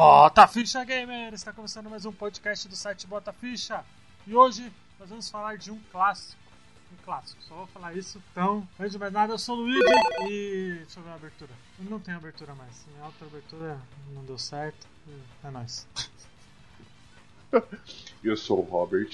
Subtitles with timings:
[0.00, 1.34] Bota Ficha Gamer!
[1.34, 3.84] Está começando mais um podcast do site Bota Ficha.
[4.26, 6.40] E hoje nós vamos falar de um clássico.
[6.90, 8.18] Um clássico, só vou falar isso.
[8.32, 9.78] Então, antes de mais nada, eu sou o Luigi
[10.26, 10.76] e.
[10.78, 11.50] Deixa eu ver a abertura.
[11.78, 12.86] Eu não tenho abertura mais.
[12.94, 13.78] Minha outra abertura
[14.14, 14.86] não deu certo.
[15.44, 15.86] É nóis.
[18.24, 19.10] Eu sou o Robert,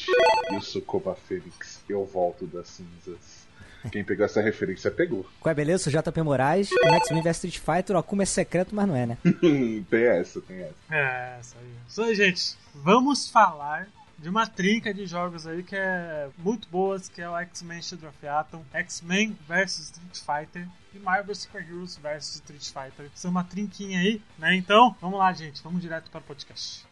[0.53, 3.46] eu sou Coba Fênix, eu volto das cinzas.
[3.91, 5.27] Quem pegou essa referência pegou.
[5.41, 5.91] Qual é, beleza?
[5.91, 9.07] Sou JP Moraes, o X-Men vs Street Fighter, ó, como é secreto, mas não é,
[9.07, 9.19] né?
[9.91, 10.75] tem essa, tem essa.
[10.91, 11.71] É, essa aí.
[11.89, 12.57] Isso aí, gente.
[12.75, 13.89] Vamos falar
[14.19, 18.09] de uma trinca de jogos aí que é muito boas, que é o X-Men Shadow
[18.09, 23.11] of Atom, X-Men vs Street Fighter e Marvel Super Heroes vs Street Fighter.
[23.15, 24.55] São uma trinquinha aí, né?
[24.55, 25.63] Então, vamos lá, gente.
[25.63, 26.85] Vamos direto para o podcast.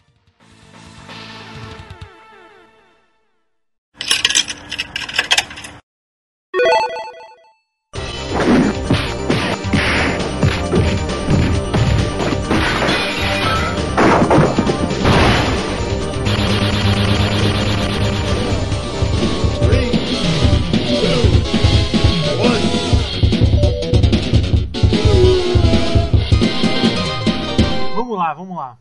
[28.55, 28.79] Vamos lá.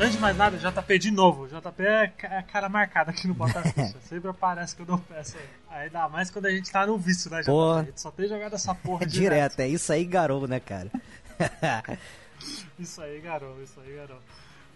[0.00, 1.46] Antes de mais nada, JP de novo.
[1.48, 3.94] JP é é cara marcada aqui no Bota Ficha.
[4.08, 5.48] Sempre aparece quando eu peço aí.
[5.70, 7.46] Aí dá mais quando a gente tá no vício, né, JP?
[7.50, 7.72] Pô.
[7.74, 9.34] A gente só tem jogado essa porra direto.
[9.34, 10.90] Direto, é isso aí, garou, né, cara?
[12.78, 14.22] Isso aí, garoto, isso aí, garoto.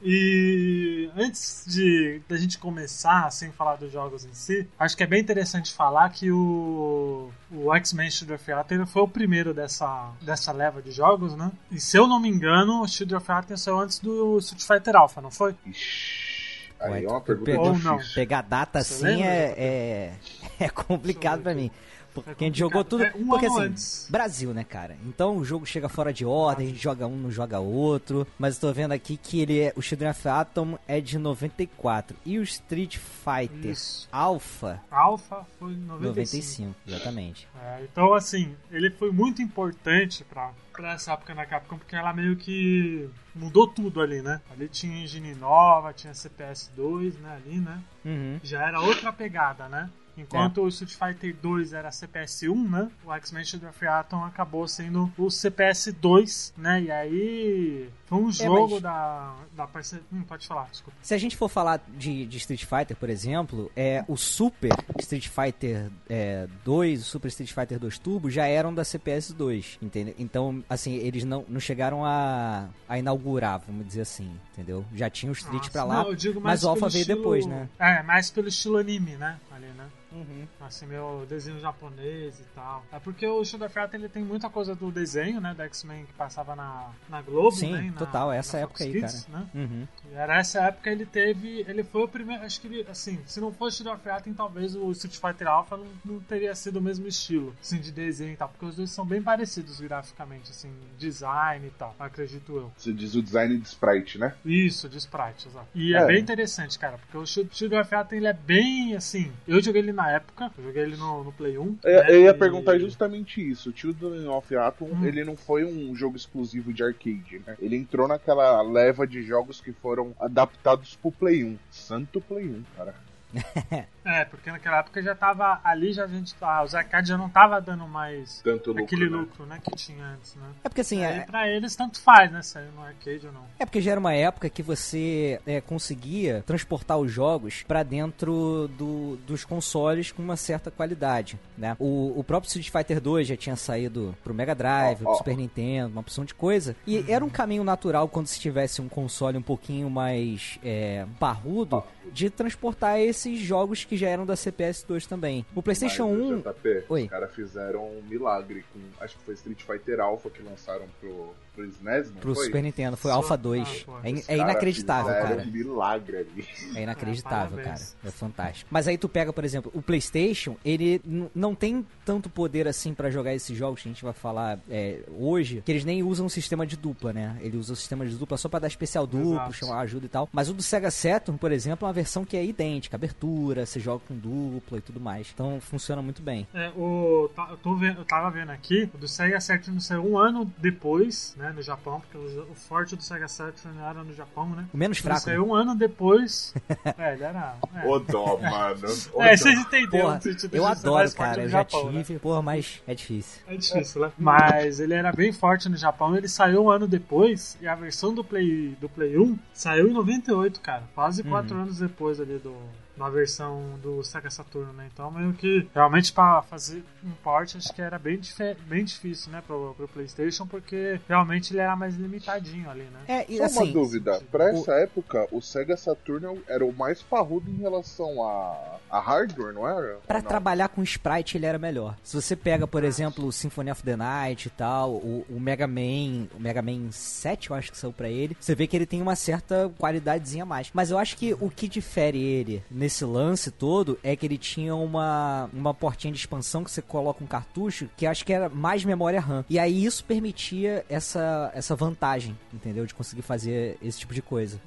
[0.05, 5.07] E antes de da gente começar, sem falar dos jogos em si, acho que é
[5.07, 10.51] bem interessante falar que o, o X-Men Shield of Atom foi o primeiro dessa, dessa
[10.51, 11.53] leva de jogos, né?
[11.71, 14.97] E se eu não me engano, o Shield of Atom saiu antes do Street Fighter
[14.97, 15.55] Alpha, não foi?
[15.65, 17.99] Ixi, aí é uma pergunta Ou não.
[18.15, 20.15] Pegar data Você assim é, é,
[20.65, 21.71] é complicado pra mim.
[22.15, 23.05] Porque a gente jogou tudo.
[23.05, 24.07] É um porque assim, antes.
[24.11, 24.97] Brasil, né, cara?
[25.07, 28.27] Então o jogo chega fora de ordem, a gente joga um, não joga outro.
[28.39, 29.73] Mas eu tô vendo aqui que ele é.
[29.77, 32.17] O Children of Atom é de 94.
[32.25, 34.09] E o Street Fighter Isso.
[34.11, 36.03] Alpha, Alpha foi em 95.
[36.09, 37.49] 95, exatamente.
[37.61, 42.13] É, então, assim, ele foi muito importante pra, pra essa época na Capcom, porque ela
[42.13, 44.41] meio que mudou tudo ali, né?
[44.51, 47.83] Ali tinha engine nova, tinha CPS 2, né, ali, né?
[48.05, 48.41] Uhum.
[48.43, 49.89] Já era outra pegada, né?
[50.17, 52.91] Enquanto o Street Fighter 2 era CPS 1, né?
[53.05, 56.83] O X-Men Shadow of Atom acabou sendo o CPS 2, né?
[56.83, 60.05] E aí foi um jogo mas- da, da parceria...
[60.13, 60.99] Hum, pode falar, desculpa.
[61.03, 65.29] Se a gente for falar de, de Street Fighter, por exemplo, é, o Super Street
[65.29, 70.15] Fighter é, 2, o Super Street Fighter 2 Turbo já eram da CPS 2, entendeu?
[70.19, 74.85] Então, assim, eles não, não chegaram a, a inaugurar, vamos dizer assim, entendeu?
[74.95, 77.19] Já tinha o Street Nossa, pra lá, não, eu digo mas o Alpha veio estilo-
[77.19, 77.69] depois, né?
[77.79, 79.39] É, mais pelo estilo anime, né?
[79.55, 79.87] Ali, né?
[80.13, 80.47] Uhum.
[80.61, 82.85] Assim, meu desenho japonês e tal.
[82.93, 85.55] É porque o Shadow of Atom, ele tem muita coisa do desenho, né?
[85.55, 87.83] Da X-Men que passava na, na Globo, Sim, né?
[87.91, 89.47] na- total, essa na época Fox aí, Kids, Né?
[89.55, 89.89] Uhum.
[90.11, 91.65] E era essa época ele teve.
[91.69, 92.45] Ele foi o primeiro.
[92.45, 95.77] Acho que ele, assim, se não fosse Shadow of Atom, talvez o Street Fighter Alpha
[95.77, 98.49] não, não teria sido o mesmo estilo, assim, de desenho e tal.
[98.49, 102.73] Porque os dois são bem parecidos graficamente, assim, design e tal, acredito eu.
[102.77, 104.35] Você diz o design de sprite, né?
[104.45, 105.67] Isso, de sprite, exato.
[105.75, 106.07] E é, É.
[106.07, 109.33] bem interessante, cara, porque o Shadow of Atom, ele é bem, assim...
[109.47, 111.79] Eu joguei ele na época, joguei ele no, no Play 1.
[111.85, 113.71] É, né, eu ia e- perguntar justamente isso.
[113.71, 115.05] O Children of Atom, Hum.
[115.05, 117.57] ele não foi um jogo exclusivo de arcade, né?
[117.61, 121.59] Ele entrou naquela leva de jogos que foram adaptados pro Play 1.
[121.71, 122.95] Santo Play 1, cara.
[124.05, 125.61] É, porque naquela época já tava...
[125.63, 126.35] Ali já a gente...
[126.41, 128.41] Ah, os arcades já não tava dando mais...
[128.43, 129.17] Tanto lucro, aquele né?
[129.17, 130.47] lucro, né, que tinha antes, né?
[130.65, 133.45] É porque assim, Aí é, pra eles tanto faz, né, sair no arcade ou não.
[133.59, 138.69] É porque já era uma época que você é, conseguia transportar os jogos pra dentro
[138.77, 141.77] do- dos consoles com uma certa qualidade, né?
[141.79, 145.15] O, o próprio Street Fighter 2 já tinha saído pro Mega Drive, Ó, pro ó.
[145.15, 146.75] Super Nintendo, uma opção de coisa.
[146.87, 151.83] E era um caminho natural quando se tivesse um console um pouquinho mais é, parrudo
[152.13, 155.45] de transportar esses jogos que já eram da CPS 2 também.
[155.55, 157.03] O PlayStation Mas, 1 JP, Oi.
[157.03, 158.81] os caras fizeram um milagre com.
[159.05, 162.45] Acho que foi Street Fighter Alpha que lançaram pro, pro SNES, não pro foi?
[162.47, 163.83] Super Nintendo foi Só- Alpha ah, 2.
[163.85, 163.93] pô.
[164.03, 165.43] É, in- é inacreditável, cara.
[165.43, 166.49] um milagre ali.
[166.75, 167.81] É inacreditável, É, cara.
[168.05, 168.69] É fantástico.
[168.71, 171.01] Mas aí tu pega, por exemplo, o PlayStation, ele
[171.35, 175.01] não tem tanto poder assim pra jogar esses jogos que a gente vai falar é,
[175.17, 177.37] hoje, que eles nem usam o sistema de dupla, né?
[177.41, 179.53] Ele usa o sistema de dupla só pra dar especial duplo, Exato.
[179.53, 180.29] chamar ajuda e tal.
[180.33, 183.79] Mas o do Sega Saturn, por exemplo, é uma versão que é idêntica, abertura, você
[183.81, 185.31] joga com dupla e tudo mais.
[185.33, 186.47] Então funciona muito bem.
[186.55, 190.05] É, o, tá- eu, tô vendo, eu tava vendo aqui, o do Sega Saturn saiu
[190.07, 194.15] um ano depois, né, no Japão, porque o, o forte do Sega Saturn era no
[194.15, 194.67] Japão, né?
[194.73, 195.21] O menos Ele fraco.
[195.21, 195.25] né?
[195.25, 196.55] saiu um ano depois.
[196.99, 197.57] é, ele era.
[197.75, 198.81] É, Ô dó, mano.
[199.15, 199.37] Ô é dó.
[199.37, 200.21] vocês entenderam Porra,
[200.53, 201.43] eu adoro, cara.
[201.43, 202.03] Eu já Japão, né?
[202.03, 203.43] tive, porra, mas é difícil.
[203.47, 204.13] É difícil, né?
[204.19, 208.15] Mas ele era bem forte no Japão, ele saiu um ano depois, e a versão
[208.15, 210.85] do Play, do Play 1 saiu em 98, cara.
[210.95, 212.55] Quase quatro anos depois ali do.
[212.97, 214.89] Na versão do Sega Saturn, né?
[214.93, 218.21] Então, meio que realmente pra fazer um port, acho que era bem,
[218.67, 219.43] bem difícil, né?
[219.47, 223.01] Pro, pro PlayStation, porque realmente ele era mais limitadinho ali, né?
[223.09, 223.65] É, e Só assim.
[223.65, 224.23] uma dúvida.
[224.31, 229.53] Pra essa época, o Sega Saturn era o mais parrudo em relação a, a hardware,
[229.53, 229.99] não era?
[230.23, 230.23] Não?
[230.23, 231.97] trabalhar com sprite ele era melhor.
[232.03, 235.67] Se você pega, por exemplo, o Symphony of the Night e tal, o, o Mega
[235.67, 238.87] Man, o Mega Man 7, eu acho que saiu pra ele, você vê que ele
[238.87, 240.71] tem uma certa qualidadezinha a mais.
[240.73, 244.75] Mas eu acho que o que difere ele nesse lance todo é que ele tinha
[244.75, 248.85] uma, uma portinha de expansão que você coloca um cartucho que acho que era mais
[248.85, 249.45] memória RAM.
[249.49, 252.85] E aí isso permitia essa, essa vantagem, entendeu?
[252.85, 254.61] De conseguir fazer esse tipo de coisa.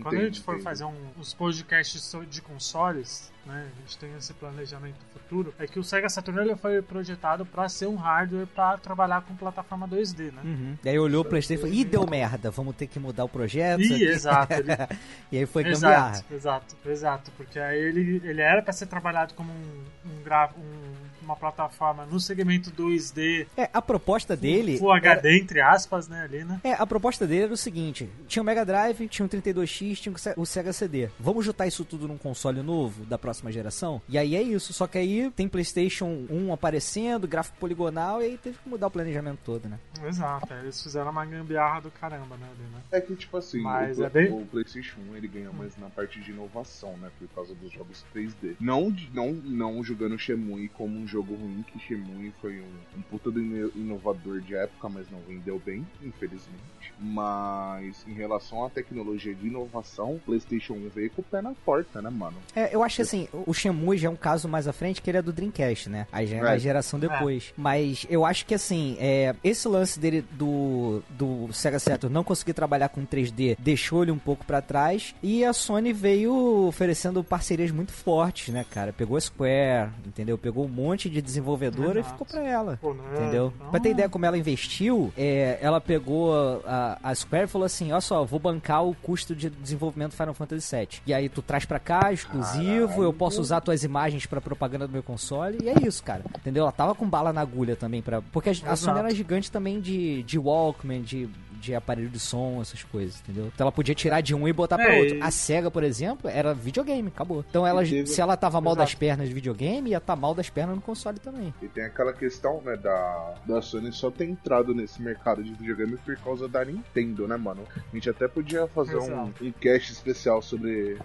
[0.00, 0.02] É.
[0.02, 0.64] Quando a Entendi, gente for entendi.
[0.64, 5.78] fazer um, uns podcasts de consoles, né, a gente tem esse planejamento futuro, é que
[5.78, 10.32] o Sega Saturn ele foi projetado para ser um hardware para trabalhar com plataforma 2D,
[10.32, 10.40] né?
[10.44, 10.78] Uhum.
[10.82, 13.80] Daí olhou o Playstation e falou, ih, deu merda, vamos ter que mudar o projeto.
[13.82, 14.52] Ih, exato.
[14.52, 14.68] Ele,
[15.32, 16.10] E aí foi gambiarra.
[16.12, 17.30] exato, exato, exato.
[17.36, 20.90] Porque aí ele, ele era para ser trabalhado como um, um, gra- um-
[21.22, 24.78] uma plataforma no segmento 2D, É, a proposta dele.
[24.78, 26.60] Full era- HD, entre aspas, né, ali, né?
[26.64, 30.14] É, a proposta dele era o seguinte: tinha o Mega Drive, tinha o 32X, tinha
[30.14, 31.08] o Se- o Sega CD.
[31.18, 34.00] Vamos juntar isso tudo num console novo da próxima geração?
[34.08, 34.72] E aí é isso.
[34.72, 38.90] Só que aí tem PlayStation 1 aparecendo, gráfico poligonal, e aí teve que mudar o
[38.90, 39.78] planejamento todo, né?
[40.06, 42.80] Exato, aí eles fizeram uma gambiarra do caramba, né, ali, né?
[42.92, 45.88] É que, tipo assim, Mas o, é bem- o PlayStation 1 ele ganha mais na
[45.88, 47.10] parte de inovação, né?
[47.18, 48.56] Por causa dos jogos 3D.
[48.60, 53.02] Não, de- não, não jogando Shemui como um jogo ruim, que Shemui foi um, um
[53.02, 56.60] puta do ino- inovador de época, mas não vendeu bem, infelizmente.
[56.98, 61.52] Mas em relação à tecnologia de inovação, o PlayStation 1 veio com o pé na
[61.64, 62.36] porta, né, mano?
[62.54, 65.10] É, eu acho que assim, o Shenmue já é um caso mais à frente, que
[65.10, 66.06] ele é do Dreamcast, né?
[66.12, 66.58] Aí já é uma É.
[66.58, 67.52] geração depois.
[67.56, 72.52] Mas eu acho que assim, é, esse lance dele do, do Sega Saturn não conseguir
[72.52, 75.14] trabalhar com 3D deixou ele um pouco pra trás.
[75.22, 78.92] E a Sony veio oferecendo parcerias muito fortes, né, cara?
[78.92, 80.36] Pegou a Square, entendeu?
[80.38, 82.78] Pegou um monte de desenvolvedora e ficou pra ela.
[82.80, 83.02] Pô, né?
[83.14, 83.52] Entendeu?
[83.56, 86.32] Então, Pra ter ideia como ela investiu, é, ela pegou
[86.66, 90.16] a, a Square e falou assim: Olha só, vou bancar o custo de desenvolvimento do
[90.16, 90.88] Final Fantasy VII.
[91.06, 93.04] E aí tu traz pra cá, exclusivo, Caralho.
[93.04, 95.58] eu posso usar tuas imagens pra propaganda do meu console.
[95.62, 96.24] E é isso, cara.
[96.38, 96.62] Entendeu?
[96.62, 98.02] Ela tava com bala na agulha também.
[98.02, 98.76] Pra, porque a, a.
[98.76, 101.28] Sony era gigante também de, de Walkman, de.
[101.60, 103.46] De aparelho de som, essas coisas, entendeu?
[103.54, 105.16] Então ela podia tirar de um e botar pra É, outro.
[105.16, 107.44] e- A SEGA, por exemplo, era videogame, acabou.
[107.48, 108.98] Então ela, se ela tava mal das Exato.
[109.00, 111.52] pernas de videogame, ia estar mal das pernas no console também.
[111.60, 115.96] E tem aquela questão, né, da, da Sony só ter entrado nesse mercado de videogame
[115.98, 117.62] por causa da Nintendo, né, mano?
[117.76, 119.44] A gente até podia fazer um, Exato.
[119.44, 120.96] um cast especial sobre,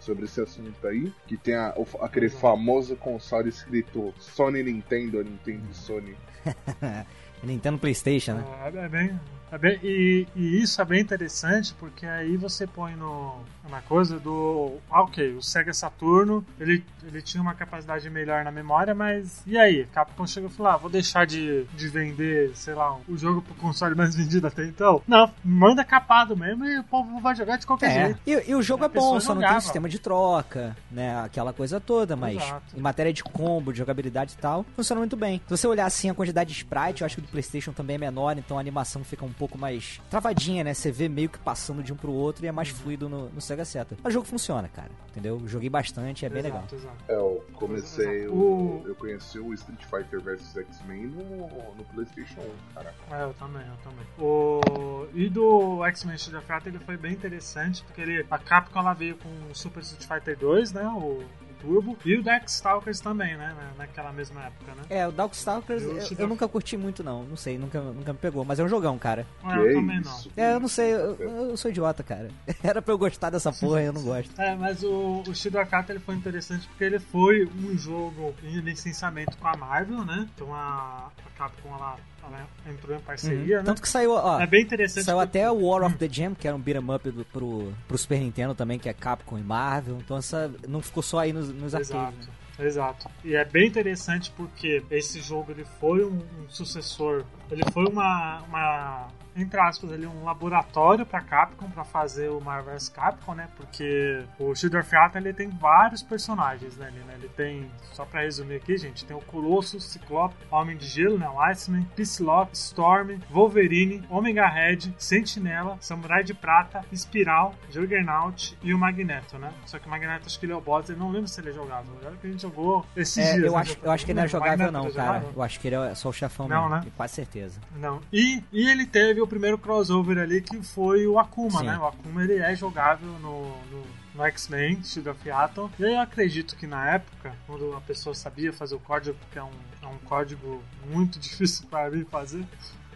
[0.00, 5.72] sobre esse assunto aí, que tem a- o- aquele famoso console escrito Sony Nintendo, Nintendo
[5.72, 6.16] Sony.
[7.42, 8.44] Nintendo PlayStation, né?
[8.62, 9.20] É, é bem,
[9.50, 13.40] é bem e, e isso é bem interessante porque aí você põe no,
[13.70, 14.74] na coisa do.
[14.90, 19.56] ah, Ok, o Sega Saturno ele, ele tinha uma capacidade melhor na memória, mas e
[19.58, 19.86] aí?
[19.92, 23.54] Capcom chegou e falou: ah, vou deixar de, de vender, sei lá, o jogo pro
[23.54, 25.02] console mais vendido até então?
[25.06, 28.20] Não, manda capado mesmo e o povo vai jogar de qualquer É, jeito.
[28.26, 29.54] e, e o jogo é bom, só não jogava.
[29.54, 31.20] tem sistema de troca, né?
[31.24, 32.76] Aquela coisa toda, mas Exato.
[32.76, 35.40] em matéria de combo, de jogabilidade e tal, funciona muito bem.
[35.48, 37.96] Se você olhar assim a quantidade de sprite, eu acho que o do PlayStation também
[37.96, 40.74] é menor, então a animação fica um pouco mais travadinha, né?
[40.74, 43.40] Você vê meio que passando de um pro outro e é mais fluido no, no
[43.40, 44.00] Sega Saturn.
[44.02, 45.40] Mas o jogo funciona, cara, entendeu?
[45.46, 46.60] Joguei bastante, é bem legal.
[46.60, 47.04] Exato, exato.
[47.08, 48.34] É, eu comecei, Exato.
[48.34, 52.94] o, eu conheci o Street Fighter vs X-Men no, no PlayStation 1, cara.
[53.10, 54.06] É, eu também, eu também.
[54.18, 55.06] O...
[55.14, 58.94] E do X-Men Street of Fighter ele foi bem interessante, porque ele, a Capcom ela
[58.94, 60.88] veio com o Super Street Fighter 2, né?
[60.88, 61.22] O
[61.60, 63.54] Turbo, e o Darkstalkers também, né?
[63.56, 64.82] na- Naquela mesma época, né?
[64.90, 67.24] É, o Darkstalkers Eu eu, eu nunca curti muito, não.
[67.24, 68.44] Não sei, nunca, nunca me pegou.
[68.44, 69.26] Mas é um jogão, cara.
[69.42, 70.30] Ah, eu também isso?
[70.36, 70.44] não.
[70.44, 72.28] É, eu não sei, eu, eu sou idiota, cara.
[72.62, 74.38] Era pra eu gostar dessa porra e eu não gosto.
[74.40, 78.60] É, mas o, o Shido Akata ele foi interessante porque ele foi um jogo em
[78.60, 80.28] licenciamento com a Marvel, né?
[80.34, 83.64] Então a, a Capcom ela, ela entrou em parceria, né?
[83.64, 84.38] Tanto que saiu, ó.
[84.38, 85.04] É bem interessante.
[85.04, 87.72] Saiu porque- até o War of the Gem, que era um beat'em up do, pro,
[87.88, 89.96] pro Super Nintendo também, que é Capcom e Marvel.
[89.98, 91.90] Então essa não ficou só aí nos, nos arcades.
[91.90, 92.16] Exato.
[92.58, 92.66] né?
[92.66, 93.10] Exato.
[93.24, 98.42] E é bem interessante porque esse jogo ele foi um, um sucessor, ele foi uma,
[98.42, 99.08] uma
[99.42, 103.48] entre aspas, ali um laboratório pra Capcom pra fazer o Marvel vs Capcom, né?
[103.56, 106.88] Porque o Shield of Atom, ele tem vários personagens, né?
[106.94, 107.14] Ele, né?
[107.18, 111.28] ele tem, só pra resumir aqui, gente, tem o Colossus, Ciclope, Homem de Gelo, né?
[111.28, 118.78] O Iceman, Psylocke, Storm, Wolverine, Omega Red, Sentinela, Samurai de Prata, Espiral, Juggernaut e o
[118.78, 119.52] Magneto, né?
[119.66, 121.50] Só que o Magneto acho que ele é o boss, eu não lembro se ele
[121.50, 121.92] é jogável.
[122.04, 123.44] Olha que a gente jogou esses É, dias.
[123.46, 123.58] eu, né?
[123.58, 124.92] acho, eu acho que ele não é jogável, não, cara.
[124.92, 125.32] jogável?
[125.36, 126.76] Eu acho que ele é só o chefão Não, mesmo.
[126.76, 126.82] né?
[126.84, 127.60] Com quase certeza.
[127.76, 128.00] Não.
[128.12, 131.66] E, e ele teve o primeiro crossover ali que foi o Akuma, Sim.
[131.66, 131.78] né?
[131.78, 135.70] O Akuma ele é jogável no, no, no X-Men, Shield of Atom.
[135.78, 139.42] E eu acredito que na época, quando a pessoa sabia fazer o código, porque é
[139.42, 139.50] um,
[139.82, 142.44] é um código muito difícil para mim fazer.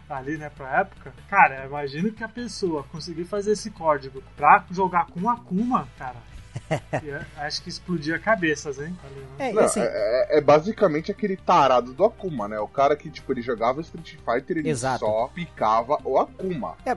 [0.07, 1.15] Ali, né, pra época.
[1.31, 6.17] Cara, imagino que a pessoa conseguir fazer esse código pra jogar com o Akuma, cara.
[7.03, 8.97] Ia- acho que explodia cabeças, hein?
[9.39, 12.59] É, e Não, assim, é, é basicamente aquele tarado do Akuma, né?
[12.59, 15.05] O cara que, tipo, ele jogava Street Fighter, ele Exato.
[15.05, 16.77] só picava o Akuma.
[16.87, 16.93] É,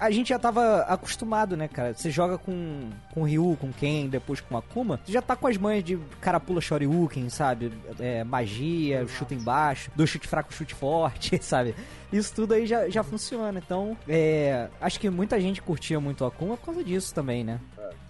[0.00, 1.94] a gente já tava acostumado, né, cara?
[1.94, 5.56] Você joga com, com Ryu, com Ken, depois com Akuma, você já tá com as
[5.56, 7.72] manhas de cara pula Shoryuken, sabe?
[8.00, 9.12] É, magia, Exato.
[9.18, 11.74] chute embaixo, do chute fraco, chute forte, sabe?
[12.12, 13.58] Isso tudo aí já, já funciona.
[13.58, 17.60] Então, é, acho que muita gente curtia muito o Akuma por causa disso também, né?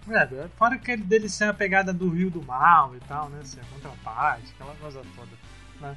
[0.09, 3.41] É, fora que ele dele ser a pegada do Rio do Mal e tal, né?
[3.43, 5.31] Ser a contraparte, aquela coisa toda.
[5.81, 5.97] Né?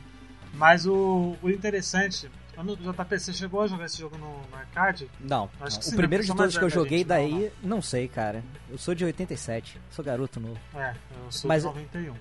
[0.54, 4.56] Mas o, o interessante, quando o JP, você chegou a jogar esse jogo no, no
[4.58, 5.08] arcade?
[5.20, 5.82] Não, Acho não.
[5.82, 6.26] que o sim, primeiro né?
[6.26, 8.44] de Só todos que eu joguei gente, daí, não sei, cara.
[8.68, 10.58] Eu sou de 87, sou garoto novo.
[10.74, 12.16] É, eu sou Mas- de 91.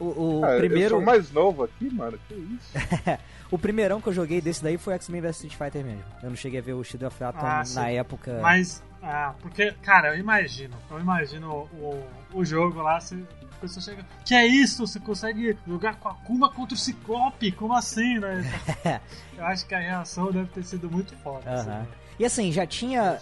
[0.00, 0.04] O,
[0.40, 0.90] o Ah, Eu primeiro.
[0.90, 2.18] sou mais novo aqui, mano.
[2.28, 2.72] Que isso?
[3.50, 6.02] O primeirão que eu joguei desse daí foi X-Men vs Street Fighter mesmo.
[6.22, 7.80] Eu não cheguei a ver o Shield of Atom Ah, na sim.
[7.96, 8.40] época.
[8.42, 13.14] Mas, ah, porque, cara, eu imagino, eu imagino o, o jogo lá, você,
[13.52, 14.84] a pessoa chega, que é isso?
[14.84, 17.52] Você consegue jogar com a Akuma contra o Ciclope?
[17.52, 18.42] Como assim, né?
[19.38, 21.48] eu acho que a reação deve ter sido muito foda.
[21.52, 21.86] assim, né?
[22.18, 23.18] E assim, já tinha.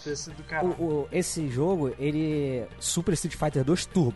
[0.63, 2.65] O, o- esse jogo, ele.
[2.79, 4.15] Super Street Fighter 2 Turbo.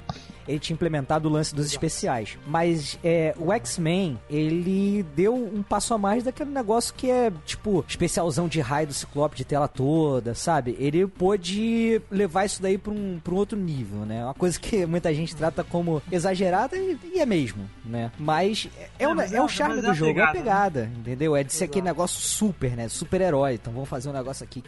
[0.49, 2.39] Ele tinha implementado o lance dos especiais.
[2.47, 7.85] Mas é, o X-Men, ele deu um passo a mais daquele negócio que é, tipo,
[7.89, 10.77] especialzão de raio do Ciclope de tela toda, sabe?
[10.79, 14.23] Ele pôde levar isso daí pra um, pra um outro nível, né?
[14.25, 18.13] Uma coisa que muita gente trata como exagerada e, e é mesmo, né?
[18.17, 20.87] Mas é, é, o, é é- o charme do jogo, é a pegada, né?
[20.87, 21.35] pegada, entendeu?
[21.35, 21.97] É de ser aquele Exato.
[21.97, 22.89] negócio super, né?
[22.89, 23.55] Super-herói.
[23.55, 24.61] Então vamos fazer um negócio aqui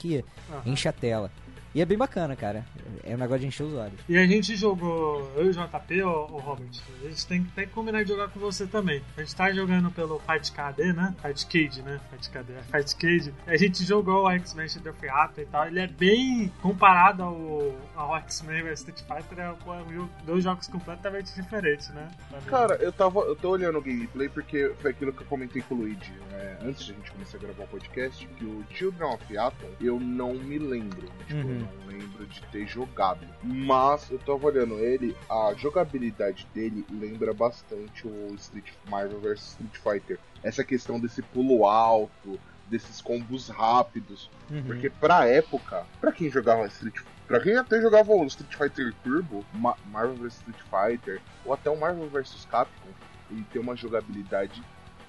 [0.50, 0.62] Aham.
[0.66, 1.30] enche a tela.
[1.74, 2.64] E é bem bacana, cara.
[3.04, 4.00] É um negócio de encher os olhos.
[4.08, 6.68] E a gente jogou, eu e o JP, ô, ô Robert,
[7.04, 9.02] a gente tem, tem que combinar de jogar com você também.
[9.16, 11.14] A gente tá jogando pelo Fight KD, né?
[11.22, 12.00] Fight Cage, né?
[12.10, 13.34] Fight KD, é Fight Cage.
[13.46, 15.66] A gente jogou o X-Men Shadow of Atom e tal.
[15.66, 20.44] Ele é bem comparado ao, ao X-Men vs Street Fighter, é, é um jogo- dois
[20.44, 22.08] jogos completamente diferentes, né?
[22.46, 23.20] Cara, eu tava.
[23.20, 26.58] Eu tô olhando o gameplay porque foi aquilo que eu comentei com o Luigi né,
[26.62, 30.00] antes de a gente começar a gravar o podcast, que o Children of Atom eu
[30.00, 31.08] não me lembro.
[31.26, 31.57] Tipo, Uhum.
[31.60, 33.26] Eu não lembro de ter jogado.
[33.42, 39.76] Mas eu tava olhando ele, a jogabilidade dele lembra bastante o Street Marvel vs Street
[39.76, 40.18] Fighter.
[40.42, 44.30] Essa questão desse pulo alto, desses combos rápidos.
[44.50, 44.62] Uhum.
[44.64, 46.94] Porque pra época, pra quem jogava Street
[47.26, 51.68] Pra quem até jogava o Street Fighter Turbo, Ma- Marvel vs Street Fighter, ou até
[51.68, 52.88] o Marvel vs Capcom,
[53.30, 54.62] ele tem uma jogabilidade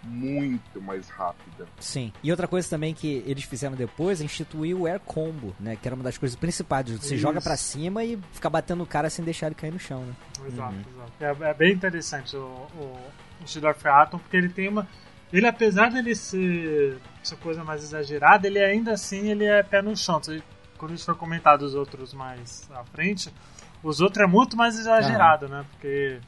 [0.03, 1.67] muito mais rápida.
[1.79, 2.11] Sim.
[2.23, 5.75] E outra coisa também que eles fizeram depois é instituir o Air Combo, né?
[5.75, 6.89] Que era uma das coisas principais.
[6.89, 7.17] Você Isso.
[7.17, 10.13] joga pra cima e fica batendo o cara sem deixar ele cair no chão, né?
[10.47, 10.83] Exato, Uhum.
[10.95, 11.43] exato.
[11.45, 12.97] É, é bem interessante o, o,
[13.41, 14.87] o Atom, porque ele tem uma.
[15.31, 19.95] Ele, apesar dele ser essa coisa mais exagerada, ele ainda assim ele é pé no
[19.95, 20.19] chão.
[20.77, 23.31] Quando isso for comentado os outros mais à frente,
[23.83, 25.65] os outros é muito mais exagerado, né?
[25.71, 26.19] Porque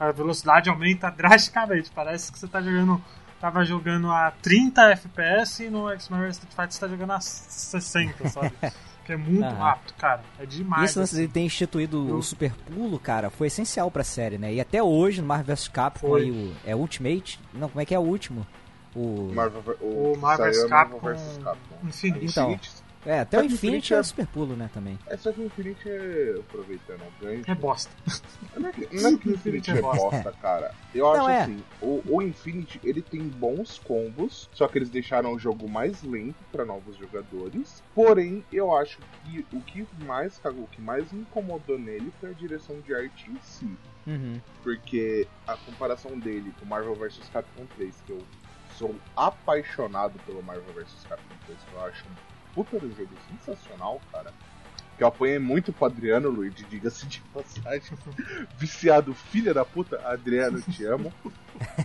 [0.00, 1.90] a velocidade aumenta drasticamente.
[1.94, 3.00] Parece que você tá jogando.
[3.40, 8.28] Tava jogando a 30 FPS e no X-Men Street Fighter você tá jogando a 60,
[8.28, 8.52] sabe?
[9.02, 9.56] Que é muito Aham.
[9.56, 10.22] rápido, cara.
[10.38, 10.90] É E demais.
[10.90, 11.26] esse lance assim.
[11.26, 14.52] de ter instituído Eu- o Super Pulo, cara, foi essencial pra série, né?
[14.52, 16.22] E até hoje, no Marvel vs Capcom, Foi.
[16.22, 17.40] aí, o, é Ultimate?
[17.54, 18.46] Não, como é que é o último?
[18.94, 19.32] O...
[19.34, 21.88] Marvel, O que Marvel vs é Marvel vs Capcom.
[21.88, 22.26] Infinity.
[22.26, 22.60] Então.
[23.06, 24.98] É, até o Só Infinity é é- o Super Pulo, né, também.
[25.06, 26.34] É só que o Infinity é.
[26.40, 27.50] Aproveitando o gancho.
[27.50, 27.90] É bosta.
[28.56, 30.74] Não é que, não é que o Infinity é bosta, cara.
[30.94, 31.42] Eu Não, acho é.
[31.42, 36.02] assim, o, o Infinity ele tem bons combos, só que eles deixaram o jogo mais
[36.02, 37.82] lento pra novos jogadores.
[37.94, 42.30] Porém, eu acho que o que mais cagou, o que mais me incomodou nele foi
[42.30, 43.70] a direção de arte em si.
[44.06, 44.40] Uhum.
[44.62, 48.22] Porque a comparação dele com Marvel vs Capcom 3, que eu
[48.76, 54.00] sou apaixonado pelo Marvel vs Capcom 3, que eu acho um puta do jogo sensacional,
[54.12, 54.32] cara.
[54.96, 57.96] Que eu apanhei muito pro Adriano, Luigi, diga-se de passagem.
[58.58, 61.12] Viciado, filha da puta, Adriano, te amo.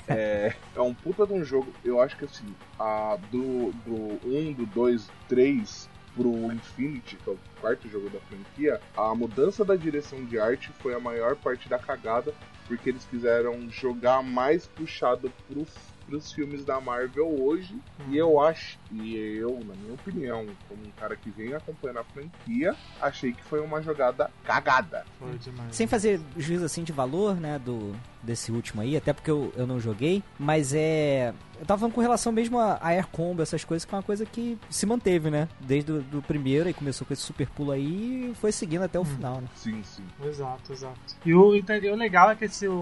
[0.07, 2.45] É, é um puta de um jogo, eu acho que assim,
[2.79, 8.10] a, do, do 1, do 2, do 3, pro Infinity, que é o quarto jogo
[8.10, 12.34] da franquia, a mudança da direção de arte foi a maior parte da cagada,
[12.67, 15.65] porque eles quiseram jogar mais puxado pro
[16.05, 17.77] pros filmes da Marvel hoje.
[18.09, 22.03] E eu acho, e eu, na minha opinião, como um cara que vem acompanhando a
[22.03, 25.05] franquia, achei que foi uma jogada cagada.
[25.19, 25.75] Foi demais.
[25.75, 27.95] Sem fazer juízo assim de valor, né, do
[28.25, 31.34] desse último aí, até porque eu, eu não joguei, mas é.
[31.58, 34.03] Eu tava falando com relação mesmo a, a Air Combo, essas coisas, que é uma
[34.03, 35.48] coisa que se manteve, né?
[35.62, 39.00] Desde o do primeiro, e começou com esse super pulo aí e foi seguindo até
[39.00, 39.05] o Hum.
[39.05, 39.48] final, né?
[39.55, 40.03] Sim, sim.
[40.25, 41.00] Exato, exato.
[41.25, 42.74] E o, e o legal é que esse, o,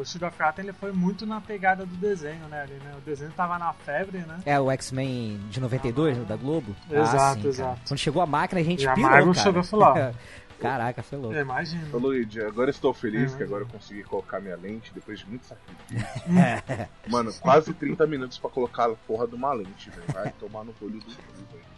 [0.00, 2.92] o Shield of Atom, ele foi muito na pegada do desenho, né, ali, né?
[2.96, 4.38] O desenho tava na febre, né?
[4.44, 6.74] É o X-Men de 92, Ah, né, da Globo?
[6.90, 7.48] exato, ah, sim, cara.
[7.50, 7.80] exato.
[7.86, 9.44] Quando chegou a máquina, a gente E a pirou, Marvel cara.
[9.46, 9.94] chegou e falou,
[10.60, 11.36] Caraca, foi louco.
[11.36, 11.88] É, imagina.
[11.92, 15.20] Ô Luigi, agora eu estou feliz É, que agora eu consegui colocar minha lente depois
[15.20, 16.04] de muito sacrifício.
[17.08, 20.02] Mano, quase 30 minutos pra colocar a porra de uma lente, velho.
[20.12, 21.12] Vai tomar no olho do cu,
[21.52, 21.68] velho.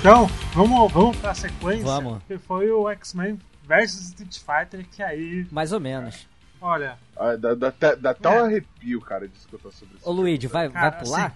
[0.00, 1.84] Então, vamos, vamos pra sequência.
[1.84, 2.22] Vamos.
[2.24, 6.26] Que foi o X-Men versus Street Fighter, que aí, Mais ou menos.
[6.60, 8.42] olha, Ah, dá, dá, até- dá até É.
[8.42, 10.08] um arrepio, cara, de escutar sobre isso.
[10.08, 11.26] Ô Luigi, vai, Cara, vai pular?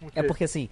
[0.00, 0.68] assim, É porque assim,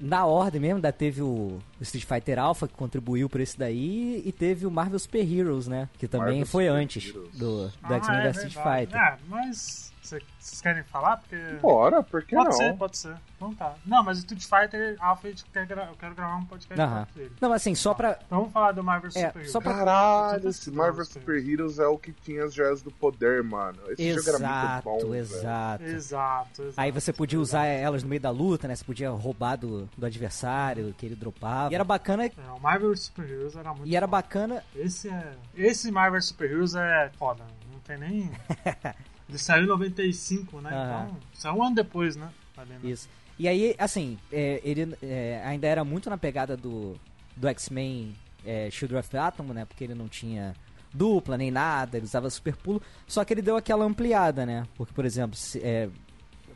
[0.00, 4.32] na ordem mesmo, da teve o Street Fighter Alpha que contribuiu pra esse daí e
[4.32, 5.88] teve o Marvel Super Heroes, né?
[5.98, 7.30] Que também Marvel foi Super antes Heroes.
[7.38, 8.54] do, do Ah, X-Men é vs Street.
[8.86, 9.00] Fighter.
[9.00, 11.18] Ah, mas vocês querem falar?
[11.18, 11.36] Porque.
[11.60, 12.56] Bora, por que pode não?
[12.56, 13.16] ser, pode ser.
[13.36, 13.74] Então tá.
[13.84, 17.06] Não, mas o Street Fighter Alpha eu quero, gra- eu quero gravar um podcast Aham.
[17.06, 17.32] sobre ele.
[17.40, 18.18] Não, mas assim, só pra.
[18.26, 19.84] Então vamos falar do Marvel É, Super só pra- Heroes.
[19.84, 23.78] Caralho, esse Marvel Super Heroes é o que tinha as joias do poder, mano.
[23.88, 25.84] Esse jogo era muito Exato, bom, exato.
[25.84, 26.74] Exato, exato.
[26.80, 28.74] Aí você podia usar elas no meio da luta, né?
[28.74, 31.70] Você podia roubar do, do adversário que ele dropava.
[31.72, 32.26] E era bacana.
[32.26, 34.16] É, o Marvel Super Heroes era muito E era foda.
[34.16, 34.64] bacana.
[34.74, 35.32] Esse é.
[35.54, 37.44] Esse Marvel Super Heroes é foda.
[37.72, 38.30] Não tem nem.
[39.28, 40.70] Ele saiu em 95, né?
[40.72, 41.04] Aham.
[41.08, 41.20] Então.
[41.34, 42.28] Saiu um ano depois, né?
[42.56, 42.78] Né?
[42.84, 43.08] Isso.
[43.38, 46.94] E aí, assim, é, ele é, ainda era muito na pegada do,
[47.36, 48.14] do X-Men
[48.44, 49.64] é, Shield of Atom, né?
[49.64, 50.54] Porque ele não tinha
[50.94, 52.80] dupla nem nada, ele usava super pulo.
[53.06, 54.64] Só que ele deu aquela ampliada, né?
[54.76, 55.88] Porque, por exemplo, se- é,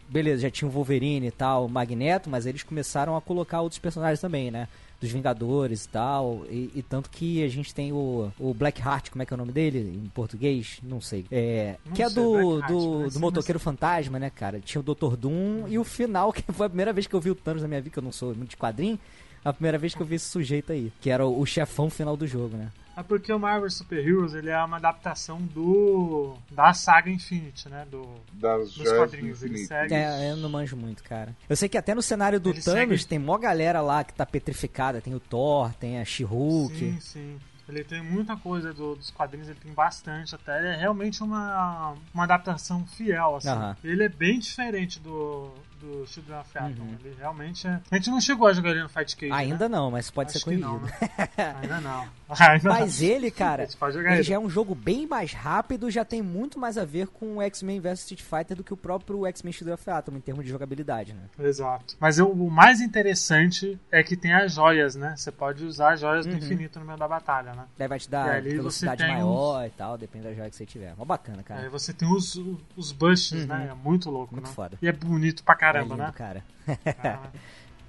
[0.09, 3.79] beleza, já tinha o Wolverine e tal, o Magneto, mas eles começaram a colocar outros
[3.79, 4.67] personagens também, né?
[5.01, 6.45] Dos Vingadores e tal.
[6.51, 9.37] E, e tanto que a gente tem o, o Black Heart, como é que é
[9.37, 10.79] o nome dele em português?
[10.83, 11.25] Não sei.
[11.31, 14.61] É, Não que é sei, do, Black Heart, do, mas- do motoqueiro fantasma, né, cara?
[14.61, 15.17] Tinha o Dr.
[15.17, 17.69] Doom e o final, que foi a primeira vez que eu vi o Thanos na
[17.69, 18.99] minha vida, que eu não sou muito de quadrinho.
[19.45, 22.27] A primeira vez que eu vi esse sujeito aí, que era o, chefão final do
[22.27, 22.71] jogo, né?
[22.97, 26.35] É porque o Marvel Super Heroes ele é uma adaptação do.
[26.51, 27.87] da saga Infinity, né?
[27.91, 28.07] Do.
[28.33, 31.35] Das Dos do quadrinhos, ele segue- É, eu não manjo muito, cara.
[31.49, 34.13] Eu sei que até no cenário do Ele Thanos segue- tem mó galera lá que
[34.13, 35.01] tá petrificada.
[35.01, 36.77] Tem o Thor, tem a She-Hulk.
[36.77, 37.39] Sim, sim.
[37.69, 40.59] Ele tem muita coisa do- dos quadrinhos, ele tem bastante até.
[40.59, 43.49] Ele é realmente uma, uma adaptação fiel, assim.
[43.83, 45.51] Ele é bem diferente do,
[45.81, 46.83] do Shield of Atom.
[46.83, 46.97] Uhum.
[47.05, 47.81] Ele realmente é...
[47.91, 49.77] A gente não chegou a jogar ele no Fight Cage, Ainda né?
[49.77, 50.69] não, mas pode Acho ser corrigido.
[50.69, 50.91] não, né?
[51.63, 52.09] Ainda não.
[52.39, 53.09] Ainda Mas não.
[53.09, 54.23] ele, cara, ele ele.
[54.23, 57.43] já é um jogo bem mais rápido, já tem muito mais a ver com o
[57.43, 60.51] X-Men vs Street Fighter do que o próprio X-Men Shield of Atom em termos de
[60.51, 61.23] jogabilidade, né?
[61.41, 61.97] Exato.
[61.99, 65.15] Mas o, o mais interessante é que tem as joias, né?
[65.17, 66.39] Você pode usar as joias do Uhum.
[66.39, 67.65] infinito no meio da batalha, né?
[67.77, 70.95] Daí vai te dar velocidade maior e tal, depende da joia que você tiver.
[70.97, 71.63] Mó bacana, cara.
[71.63, 72.41] Aí você tem os,
[72.77, 73.47] os busts, Uhum.
[73.47, 73.69] né?
[73.71, 74.55] É muito louco, Muito né?
[74.55, 74.79] foda.
[74.81, 76.13] E é bonito pra É caramba, lindo, né?
[76.15, 76.45] cara.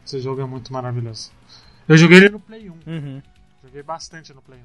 [0.05, 1.31] Esse jogo é muito maravilhoso.
[1.87, 2.73] Eu joguei ele no Play 1.
[2.87, 3.21] Uhum.
[3.63, 4.63] Joguei bastante no Play 1.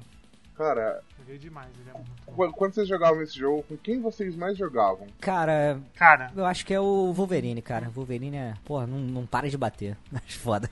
[0.55, 4.57] Cara, Joguei demais, ele é muito quando vocês jogavam esse jogo, com quem vocês mais
[4.57, 5.05] jogavam?
[5.19, 7.89] Cara, Cara, eu acho que é o Wolverine, cara.
[7.89, 8.53] Wolverine é.
[8.63, 9.97] Porra, não, não para de bater.
[10.25, 10.69] Acho foda.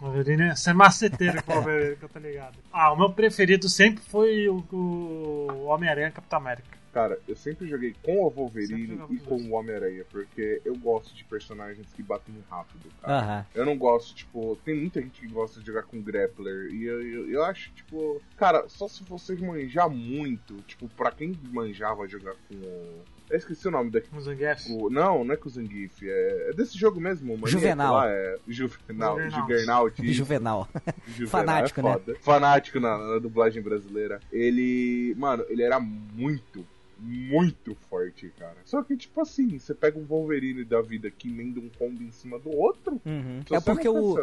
[0.00, 2.58] Wolverine, você é maceteiro com o Wolverine, que eu tô ligado.
[2.72, 6.76] Ah, o meu preferido sempre foi o, o Homem-Aranha Capitão América.
[6.96, 11.24] Cara, eu sempre joguei com o Wolverine e com o Homem-Aranha, porque eu gosto de
[11.24, 13.18] personagens que batem rápido, cara.
[13.18, 13.46] Aham.
[13.54, 17.02] Eu não gosto, tipo, tem muita gente que gosta de jogar com grappler, e eu,
[17.06, 22.32] eu, eu acho, tipo, cara, só se você manjar muito, tipo, pra quem manjava jogar
[22.48, 23.02] com o.
[23.28, 24.08] Eu esqueci o nome daqui.
[24.16, 24.66] O Zangief.
[24.70, 27.92] O- não, não é com o Zangief, é, é desse jogo mesmo, o maníaco Juvenal.
[27.94, 29.18] Lá, é Juvenal,
[29.88, 30.14] isso.
[30.14, 30.68] Juvenal.
[31.08, 32.16] Juvenal Fanático, é né?
[32.22, 34.18] Fanático na, na dublagem brasileira.
[34.32, 36.64] Ele, mano, ele era muito
[36.98, 38.56] muito forte, cara.
[38.64, 42.10] Só que, tipo assim, você pega um Wolverine da vida que emenda um combo em
[42.10, 43.00] cima do outro.
[43.04, 43.40] Uhum.
[43.50, 44.14] É porque o,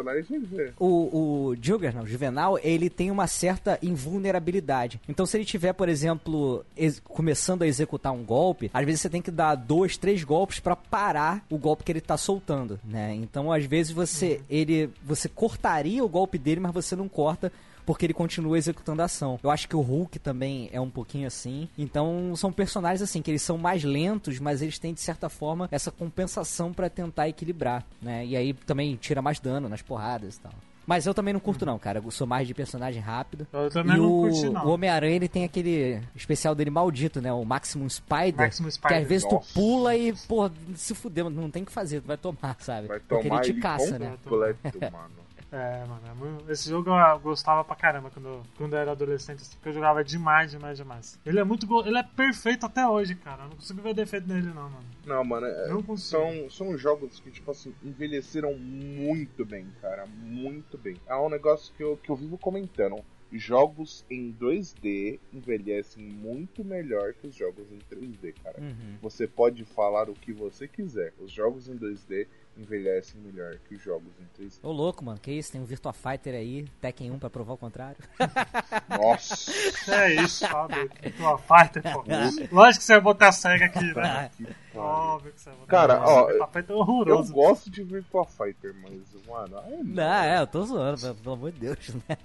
[0.78, 5.00] o, o Juggernaut, o Juvenal, ele tem uma certa invulnerabilidade.
[5.08, 9.10] Então, se ele tiver, por exemplo, ex- começando a executar um golpe, às vezes você
[9.10, 13.14] tem que dar dois, três golpes pra parar o golpe que ele tá soltando, né?
[13.14, 17.52] Então, às vezes você ele você cortaria o golpe dele, mas você não corta
[17.84, 19.38] porque ele continua executando a ação.
[19.42, 21.68] Eu acho que o Hulk também é um pouquinho assim.
[21.76, 25.68] Então, são personagens assim que eles são mais lentos, mas eles têm de certa forma
[25.70, 28.24] essa compensação pra tentar equilibrar, né?
[28.24, 30.52] E aí também tira mais dano nas porradas e tal.
[30.86, 31.98] Mas eu também não curto não, cara.
[32.04, 33.46] Eu sou mais de personagem rápido.
[33.52, 34.66] Eu também e não o, curti, não.
[34.66, 37.32] o Homem-Aranha, ele tem aquele especial dele maldito, né?
[37.32, 38.36] O Maximum Spider.
[38.36, 38.98] Maximum Que Spider.
[38.98, 39.48] às vezes Nossa.
[39.48, 42.88] tu pula e, pô, se fudeu, não tem o que fazer, tu vai tomar, sabe?
[42.88, 44.14] Vai Porque tomar ele te caça, né?
[44.22, 45.23] completo, mano.
[45.56, 49.42] É, mano, é muito- esse jogo eu gostava pra caramba quando, quando eu era adolescente,
[49.42, 51.16] assim, porque eu jogava demais, demais, demais.
[51.24, 53.44] Ele é muito ele é perfeito até hoje, cara.
[53.44, 54.84] Eu não consigo ver defeito nele não, mano.
[55.06, 56.20] Não, mano, é- Não consigo.
[56.20, 60.06] são, são jogos que, tipo assim, envelheceram muito bem, cara.
[60.06, 60.96] Muito bem.
[61.06, 62.96] É um negócio que eu, que eu vivo comentando.
[63.32, 68.60] Jogos em 2D envelhecem muito melhor que os jogos em 3D, cara.
[68.60, 68.96] Uhum.
[69.02, 71.12] Você pode falar o que você quiser.
[71.18, 74.58] Os jogos em 2D envelhecem melhor que os jogos em 3D.
[74.62, 75.50] Ô louco, mano, que isso?
[75.52, 77.96] Tem um Virtua Fighter aí, Tekken 1 pra provar o contrário.
[78.88, 79.50] Nossa!
[79.92, 80.88] É isso, sabe?
[81.16, 82.04] Tua Fighter, pô.
[82.54, 84.30] Lógico que você vai botar a SEGA aqui, né?
[84.36, 84.54] que pariu.
[84.74, 87.32] Óbvio que você vai botar Cara, ó, Fighter é Eu horroroso.
[87.32, 91.60] gosto de Virtua Fighter, mas, mano, ai, Não, é, eu tô zoando, pelo- amor de
[91.60, 92.16] Deus, né?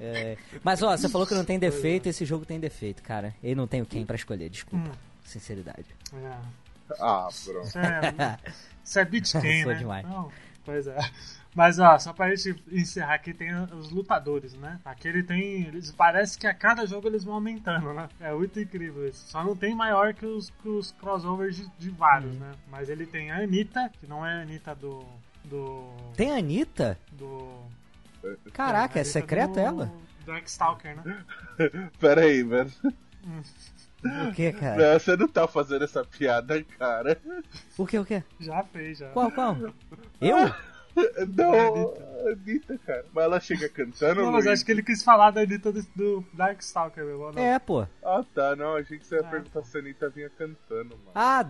[0.00, 3.34] É, Mas ó, você falou que não tem defeito, esse jogo tem defeito, cara.
[3.42, 4.88] Ele não tem o quem pra escolher, desculpa.
[4.88, 4.92] Hum.
[5.24, 5.86] Sinceridade.
[6.12, 6.61] É.
[7.00, 7.66] Ah, pronto.
[7.66, 8.38] Isso é,
[8.84, 9.74] isso é beat game, né?
[9.74, 10.06] demais.
[10.06, 10.30] Não,
[10.64, 10.98] pois é.
[11.54, 14.80] Mas ó, só pra gente encerrar aqui, tem os lutadores, né?
[14.84, 15.64] Aqui ele tem.
[15.64, 18.08] Eles, parece que a cada jogo eles vão aumentando, né?
[18.20, 19.28] É muito incrível isso.
[19.28, 22.52] Só não tem maior que os, que os crossovers de, de vários, né?
[22.70, 25.04] Mas ele tem a Anitta, que não é a Anitta do.
[25.44, 25.90] do.
[26.16, 26.98] Tem a Anitta?
[27.12, 27.46] do.
[28.54, 29.92] Caraca, é Anitta secreta do, ela?
[30.24, 31.24] Do X-Stalker, né?
[32.00, 32.72] Pera aí, velho.
[34.04, 34.92] O que, cara?
[34.92, 37.18] Não, Você não tá fazendo essa piada, cara.
[37.78, 38.22] O que, o que?
[38.40, 39.08] Já fez, já.
[39.10, 39.56] Qual, qual?
[40.20, 40.36] Eu?
[41.36, 41.94] Não,
[42.30, 43.04] Anitta, cara.
[43.14, 44.58] Mas ela chega cantando, Não, mas Luiz?
[44.58, 47.32] acho que ele quis falar da Anitta do, do Darkstalker, meu irmão.
[47.42, 47.86] É, pô.
[48.04, 48.54] Ah, tá.
[48.56, 49.24] Não, achei que você ia Ah.
[49.30, 51.10] perguntar se a Anitta vinha cantando, mano.
[51.14, 51.46] Ah,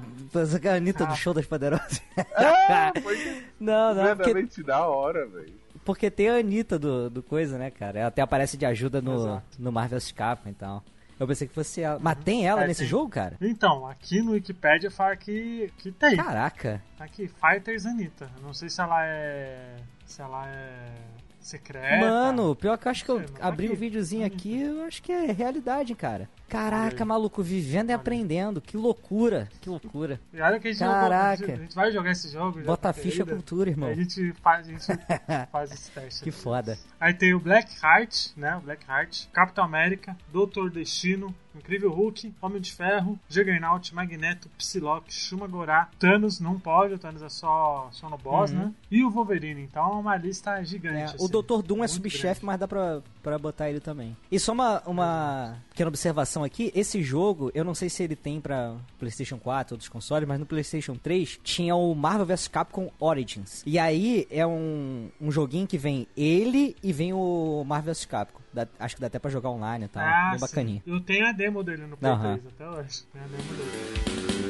[0.71, 1.07] a Anitta Ah.
[1.09, 2.01] do Show das Poderosas.
[2.37, 5.53] Ah, foi Não, não, porque, da hora, velho.
[5.85, 7.99] porque tem a Anitta do, do coisa, né, cara?
[7.99, 9.43] Ela até aparece de ajuda no, Exato.
[9.59, 10.85] no Marvel vs Capcom e tal.
[11.23, 11.99] Eu pensei que fosse ela.
[12.01, 12.89] Mas tem ela É, nesse tem.
[12.89, 13.37] jogo, cara?
[13.41, 16.17] Então, aqui no Wikipedia fala que, que tem.
[16.17, 16.83] Caraca.
[16.99, 18.29] Aqui, Fighters Anitta.
[18.37, 19.77] Eu Não sei se ela é.
[20.05, 20.95] Se ela é.
[21.43, 21.97] Secreta.
[21.99, 24.37] Mano, pior que eu acho que eu mas abri o videozinho Anitta.
[24.37, 26.29] aqui, eu acho que é realidade, cara.
[26.49, 28.61] Caraca, maluco, vivendo e aprendendo.
[28.61, 30.21] Que loucura, que loucura.
[30.33, 31.37] E olha que a gente Caraca.
[31.41, 32.61] jogou- a gente vai jogar esse jogo.
[32.63, 33.89] Bota a tá ficha cultura, irmão.
[33.91, 34.85] A gente faz, a gente
[35.51, 36.23] faz esse teste.
[36.23, 36.39] Que aqui.
[36.39, 36.79] foda.
[37.01, 38.55] Aí tem o Black Heart, né?
[38.57, 45.13] O Black Heart, Capitão América, Doutor Destino, Incrível Hulk, Homem de Ferro, Juggernaut, Magneto, Psylocke,
[45.13, 48.59] Shuma Gorá, Thanos, não pode, o Thanos é só, só no boss, Uhum.
[48.59, 48.73] né?
[48.91, 51.15] E o Wolverine, então é uma lista É, gigante.
[51.19, 51.29] o assim.
[51.29, 51.63] Dr.
[51.63, 54.17] Doom é subchefe, mas dá pra, pra botar ele também.
[54.31, 58.41] E só uma, uma pequena observação aqui: esse jogo, eu não sei se ele tem
[58.41, 63.63] pra PlayStation 4 outros consoles, mas no PlayStation 3 tinha o Marvel vs Capcom Origins.
[63.67, 68.41] E aí é um, um joguinho que vem ele e vem o Marvel vs Capcom.
[68.53, 70.03] Dá- acho que dá até pra jogar online e tal.
[70.03, 70.41] Ah, bem sim.
[70.47, 70.83] bacaninha.
[70.87, 72.39] Eu tenho a demo dele no Play Aham.
[72.39, 73.03] 3 até hoje.
[73.13, 74.42] Tem a demo dele.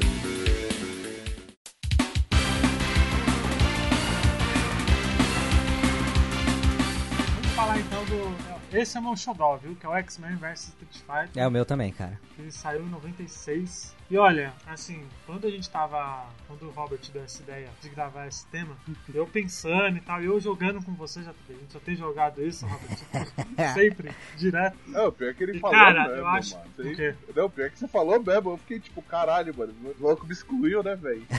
[7.63, 8.53] Falar então do.
[8.77, 9.77] Esse é o meu xodó, viu?
[9.77, 11.43] Que é o X-Men vs Street Fighter.
[11.43, 12.19] É o meu também, cara.
[12.39, 13.95] Ele saiu em 96.
[14.11, 16.27] E olha, assim, quando a gente tava.
[16.49, 18.77] Quando o Robert deu essa ideia de gravar esse tema,
[19.15, 22.43] eu pensando e tal, e eu jogando com você, já a gente já tem jogado
[22.45, 22.99] isso, Robert.
[23.75, 24.77] sempre, direto.
[24.87, 26.91] Não, pior que ele E, falou cara, mesmo, eu acho- mano.
[26.93, 27.15] o quê?
[27.37, 28.51] Não, pior que você falou mesmo.
[28.51, 29.73] Eu fiquei tipo, caralho, mano.
[29.83, 31.25] O louco me excluiu, né, velho?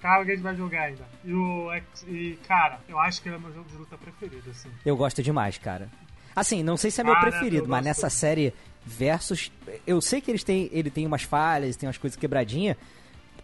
[0.00, 1.04] Cara, que a gente vai jogar ainda.
[1.24, 2.04] E o X.
[2.08, 4.70] E, cara, eu acho que ele é meu jogo de luta preferido, assim.
[4.84, 5.88] Eu gosto demais, cara.
[6.34, 9.52] Assim, não sei se é meu preferido, mas nessa série Versus,
[9.86, 12.76] eu sei que eles têm, ele tem umas falhas, tem umas coisas quebradinhas.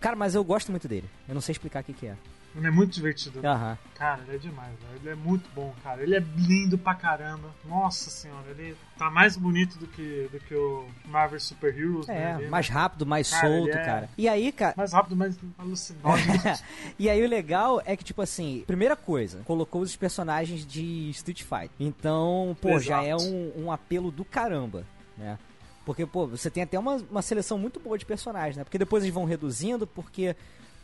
[0.01, 1.09] Cara, mas eu gosto muito dele.
[1.29, 2.17] Eu não sei explicar o que, que é.
[2.57, 3.41] Ele é muito divertido.
[3.43, 3.79] né?
[3.95, 4.97] Cara, ele é demais, velho.
[5.03, 6.03] Ele é muito bom, cara.
[6.03, 7.51] Ele é lindo pra caramba.
[7.65, 12.07] Nossa senhora, ele tá mais bonito do que, do que o Marvel Super Heroes.
[12.07, 12.33] né?
[12.39, 14.09] É, Ele mais rápido, mais Cara, solto, é- cara.
[14.17, 14.75] E aí, cara.
[14.77, 16.33] mais rápido, mais alucinógeno.
[16.99, 21.43] e aí o legal é que, tipo assim, primeira coisa, colocou os personagens de Street
[21.43, 21.71] Fighter.
[21.79, 22.85] Então, pô, Exato.
[22.85, 24.85] já é um, um apelo do caramba,
[25.17, 25.39] né?
[25.85, 28.65] Porque, pô, você tem até uma, uma seleção muito boa de personagens, né?
[28.65, 30.35] Porque depois eles vão reduzindo, porque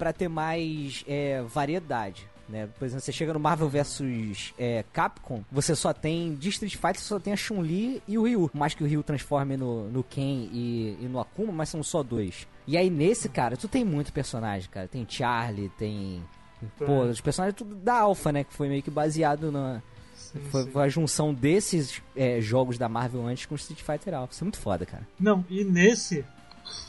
[0.02, 2.28] para ter mais é, variedade.
[2.48, 2.68] Né?
[2.76, 6.98] Por exemplo, você chega no Marvel vs é, Capcom, você só tem de Street Fighter,
[6.98, 8.50] você só tem a Chun-Li e o Ryu.
[8.52, 12.02] Mais que o Ryu transforme no, no Ken e, e no Akuma, mas são só
[12.02, 12.48] dois.
[12.66, 14.88] E aí nesse, cara, tu tem muito personagem, cara.
[14.88, 16.20] Tem Charlie, tem.
[16.78, 18.42] Pô, os personagens tudo da Alpha, né?
[18.42, 19.80] Que foi meio que baseado na.
[20.16, 20.70] Sim, Foi, sim.
[20.72, 24.34] foi a junção desses é, jogos da Marvel antes com Street Fighter Alpha.
[24.34, 25.06] Isso é muito foda, cara.
[25.18, 26.24] Não, e nesse,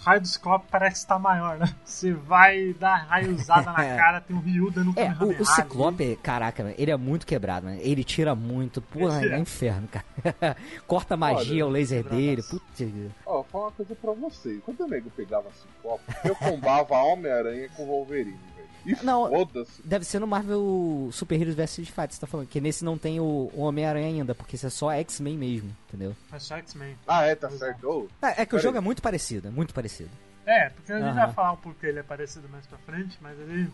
[0.04, 1.74] raio do Ciclope parece estar maior, né?
[1.84, 3.98] Você vai dar raiozada na É.
[3.98, 7.80] cara, tem um Ryu dando É, o, o Ciclope, caraca, ele é muito quebrado, né?
[7.82, 8.82] Ele tira muito.
[8.82, 9.38] Porra, é é.
[9.38, 10.58] um inferno, cara.
[10.88, 12.42] Corta magia, Olha, o laser dele.
[12.44, 12.64] Putz.
[13.26, 14.60] Ó, vou falar uma coisa pra você.
[14.66, 18.64] Quando o nego pegava Ciclope, eu combava Homem-Aranha com Wolverine, velho.
[18.86, 19.82] E Não, foda-se.
[19.84, 22.48] Deve ser no Marvel Super Heroes vs Street Fighter, você tá falando.
[22.48, 26.14] Que nesse não tem o, o Homem-Aranha ainda, porque esse é só X-Men mesmo, entendeu?
[26.32, 26.98] É só X-Men.
[27.08, 28.10] Ah, é, tá certo.
[28.22, 28.80] É, é que o Pera jogo aí.
[28.80, 30.10] é muito parecido, é muito parecido.
[30.46, 31.26] É, porque a gente Aham.
[31.26, 33.70] vai falar o porquê ele é parecido mais pra frente, mas ele.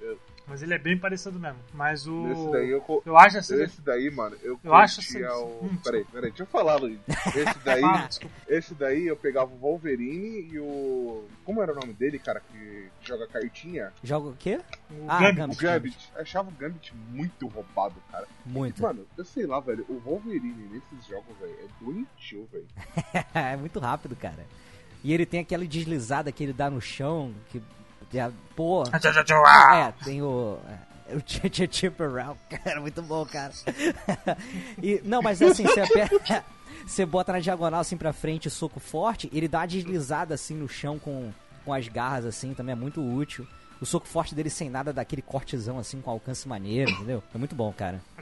[0.00, 1.58] Eu- Mas ele é bem parecido mesmo.
[1.72, 2.26] Mas o.
[2.26, 2.80] nesse daí eu.
[2.80, 3.62] co- Eu acho assim.
[3.62, 5.64] Esse daí, mano, eu, Eu acho assim- o.
[5.64, 6.98] Hum, peraí, peraí, deixa eu falar, Luiz.
[7.36, 8.08] Esse daí, Ah,
[8.48, 11.24] esse daí eu pegava o Wolverine e o.
[11.44, 13.92] Como era o nome dele, cara, que joga cartinha?
[14.02, 14.60] Joga o quê?
[14.90, 15.36] O Ah, Gambit.
[15.38, 15.60] Gambit.
[15.62, 16.10] Gambit.
[16.16, 18.26] Eu achava o Gambit muito roubado, cara.
[18.44, 18.82] Muito.
[18.82, 22.66] Mano, eu sei lá, velho, o Wolverine nesses jogos, velho, é doentio, velho.
[23.34, 24.44] é muito rápido, cara.
[25.04, 27.62] E ele tem aquela deslizada que ele dá no chão, que.
[28.14, 28.84] é, Pô.
[29.88, 30.58] É, tem o.
[31.08, 31.22] é, O
[31.70, 33.52] Chip Around, cara, muito bom, cara.
[34.82, 36.44] E, não, mas assim, você aperta.
[36.84, 40.68] Você bota na diagonal assim pra frente, soco forte, ele dá uma deslizada assim no
[40.68, 41.30] chão com,
[41.64, 43.46] com as garras, assim, também é muito útil.
[43.80, 47.22] O soco forte dele sem nada daquele cortezão assim, com alcance maneiro, entendeu?
[47.32, 48.00] É muito bom, cara.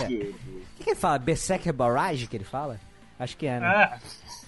[0.00, 1.16] O que, que ele fala?
[1.16, 2.80] Berserker Barrage que ele fala?
[3.24, 3.82] Acho que é, né?
[3.94, 3.98] É,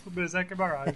[0.07, 0.95] o Berserk é barragem.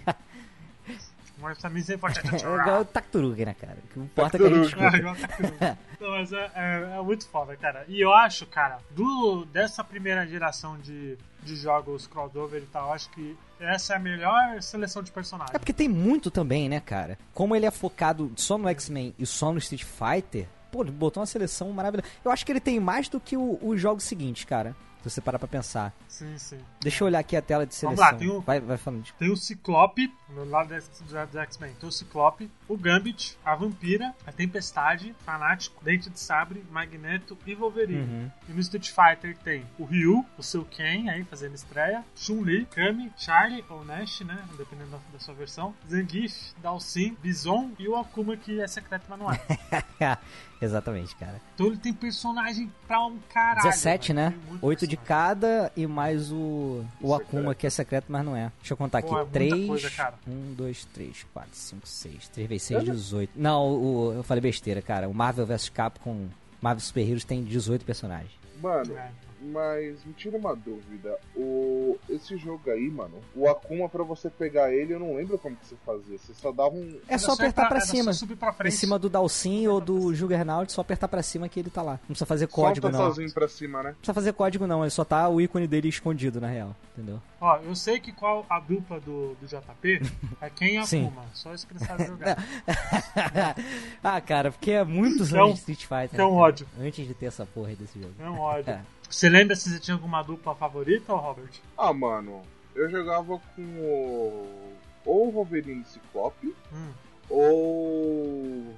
[1.39, 2.19] Mas também sempre pode.
[2.19, 3.77] É igual o Tacturuga, né, cara?
[3.83, 4.85] O que importa é que a gente Tacturuga.
[4.85, 4.97] É, escuta.
[4.97, 5.77] igual Takuru.
[5.99, 7.83] Não, mas é, é- é muito foda, cara.
[7.87, 12.93] E eu acho, cara, do, dessa primeira geração de, de jogos crossover e tal, eu
[12.93, 15.55] acho que essa é a melhor seleção de personagens.
[15.55, 17.17] É porque tem muito também, né, cara?
[17.33, 21.21] Como ele é focado só no X-Men e só no Street Fighter, pô, ele botou
[21.21, 22.07] uma seleção maravilhosa.
[22.23, 24.75] Eu acho que ele tem mais do que o- os jogos seguintes, cara.
[25.03, 25.93] Se você parar pra pensar.
[26.07, 26.59] Sim, sim.
[26.79, 28.05] Deixa eu olhar aqui a tela de Vamos seleção.
[28.13, 29.01] lá, tem o- Vai, vai falando.
[29.03, 31.73] de- Tem o Ciclope, no lado do do X-Men.
[31.79, 37.55] Tem o Ciclope, o Gambit, a Vampira, a Tempestade, Fanático, Dente de Sabre, Magneto e
[37.55, 38.01] Wolverine.
[38.01, 38.31] Uhum.
[38.47, 43.11] E no Street Fighter tem o Ryu, o seu Ken aí fazendo estreia, Chun-Li, Kami,
[43.17, 44.37] Charlie ou Nash, né?
[44.57, 49.05] Dependendo da, da sua versão, Zangief, Dalsin, Bison e o Akuma que é secreto,
[49.99, 50.17] é.
[50.61, 51.41] Exatamente, cara.
[51.55, 53.63] Então ele tem personagem pra um caralho.
[53.63, 54.25] 17, mano.
[54.29, 54.35] né?
[54.37, 57.21] Tem muito 8 de cada e mais o, o Secreto.
[57.37, 58.51] Akuma, que é secreto, mas não é.
[58.59, 59.15] Deixa eu contar Pô, aqui.
[59.15, 59.67] é muita 3.
[59.67, 60.13] coisa, cara.
[60.27, 62.27] 1, 2, 3, 4, 5, 6.
[62.29, 63.31] 3 vezes 6, 18.
[63.35, 65.09] Não, o, eu falei besteira, cara.
[65.09, 66.27] O Marvel vs Capcom
[66.61, 68.31] Marvel Super Heroes tem 18 personagens.
[68.61, 69.09] Mano, É.
[69.41, 71.17] mas me tira uma dúvida.
[71.35, 71.97] O...
[72.09, 75.65] Esse jogo aí, mano, o Akuma, pra você pegar ele, eu não lembro como que
[75.65, 76.17] você fazia.
[76.17, 76.99] Você só dava um.
[77.07, 78.13] É só apertar pra cima.
[78.13, 78.75] Só subir pra Em frente.
[78.75, 81.93] cima do Dalsin ou do Juggernaut, só apertar pra cima que ele tá lá.
[81.93, 83.09] Não precisa fazer código, Solta não.
[83.09, 83.89] sozinho pra cima, né?
[83.89, 84.83] Não precisa fazer código, não.
[84.83, 86.75] Ele só tá o ícone dele escondido, na real.
[86.95, 87.21] Entendeu?
[87.39, 90.01] Ó, eu sei que qual a dupla do, do JP
[90.41, 91.07] é quem é Sim.
[91.07, 91.23] Akuma.
[91.33, 92.37] Só isso que ele sabe jogar.
[94.03, 96.09] ah, cara, porque é muitos Que é anos de Street Fighter.
[96.15, 96.67] que é um né, ódio.
[96.79, 98.13] Antes de ter essa porra aí desse jogo.
[98.19, 98.77] É um ódio.
[99.11, 101.51] Você lembra se você tinha alguma dupla favorita, Robert?
[101.77, 102.41] Ah, mano,
[102.75, 104.73] eu jogava com o.
[105.05, 106.91] Ou o Wolverine Ciclope, Hum.
[107.29, 108.73] ou.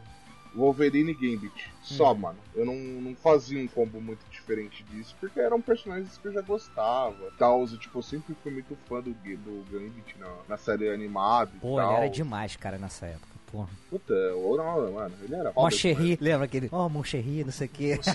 [0.56, 1.74] Wolverine e Gambit.
[1.82, 2.38] Só, mano.
[2.54, 6.42] Eu não, não fazia um combo muito diferente disso, porque eram personagens que eu já
[6.42, 7.32] gostava.
[7.40, 11.60] Tal, tipo, eu sempre fui muito fã do, do Gambit na, na série animada e
[11.60, 11.88] Pô, tal.
[11.90, 13.34] ele era demais, cara, nessa época.
[13.52, 13.70] Porra.
[13.90, 16.70] Puta, ou não, mano, ele era foda Moncherry, lembra aquele?
[16.72, 17.96] Oh, Moncherry, não sei o quê.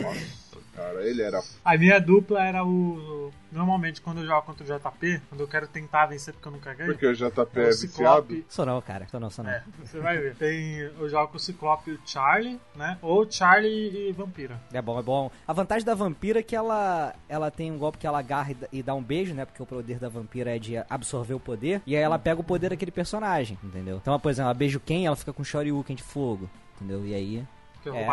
[0.00, 0.47] Nossa,
[0.78, 3.30] cara, ele era A minha dupla era o.
[3.50, 6.74] Normalmente, quando eu jogo contra o JP, quando eu quero tentar vencer porque eu nunca
[6.74, 7.24] ganho, Porque o JP
[7.56, 7.76] é é o viciado.
[7.78, 8.44] Ciclope.
[8.48, 9.06] Sou não, cara.
[9.08, 9.50] Sou não, sou não.
[9.50, 10.34] É, você vai ver.
[10.36, 12.98] Tem, eu jogo com o Ciclope e o Charlie, né?
[13.00, 14.60] Ou Charlie e Vampira.
[14.70, 15.30] É bom, é bom.
[15.46, 18.82] A vantagem da vampira é que ela, ela tem um golpe que ela agarra e
[18.82, 19.46] dá- um beijo, né?
[19.46, 21.80] Porque o poder da vampira é de absorver o poder.
[21.86, 23.96] E aí ela pega o poder daquele personagem, entendeu?
[23.96, 27.04] Então, por exemplo, ela beija o Ken ela fica com Shoryuken de fogo, entendeu?
[27.06, 27.46] E aí...
[27.82, 28.06] Que é, É.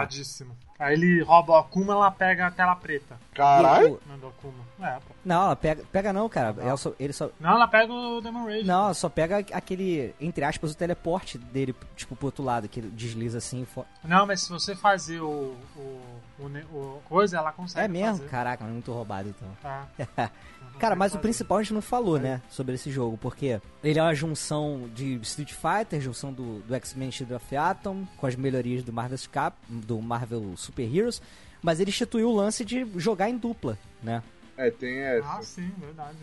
[0.77, 3.17] Aí ele rouba o Akuma, ela pega a tela preta.
[3.33, 3.99] Caralho!
[4.05, 4.63] Não, do Akuma.
[4.81, 5.14] É, pô.
[5.25, 6.55] Não, ela pega, pega não, cara.
[6.59, 7.29] Ela só- ele só.
[7.39, 8.63] Não, ela pega o Demon Rage.
[8.63, 12.79] Não, ela só pega aquele, entre aspas, o teleporte dele, tipo, pro outro lado, que
[12.79, 13.63] ele desliza assim.
[13.63, 16.01] e fo- Não, mas se você fazer o, o,
[16.39, 18.17] o, o coisa, ela consegue É mesmo?
[18.17, 18.29] fazer.
[18.29, 19.47] Caraca, muito roubado então.
[19.61, 19.87] Tá.
[20.77, 21.21] Cara, mas o Fazer.
[21.21, 25.15] principal a gente não falou, né, sobre esse jogo, porque ele é uma junção de
[25.21, 29.55] Street Fighter, junção do, do X-Men Shield of Atom, com as melhorias do Marvel, Cap,
[29.69, 31.21] do Marvel Super Heroes,
[31.61, 34.21] mas ele instituiu o lance de jogar em dupla, né?
[34.57, 35.33] É, tem essa.
[35.33, 36.17] Ah, sim, verdade.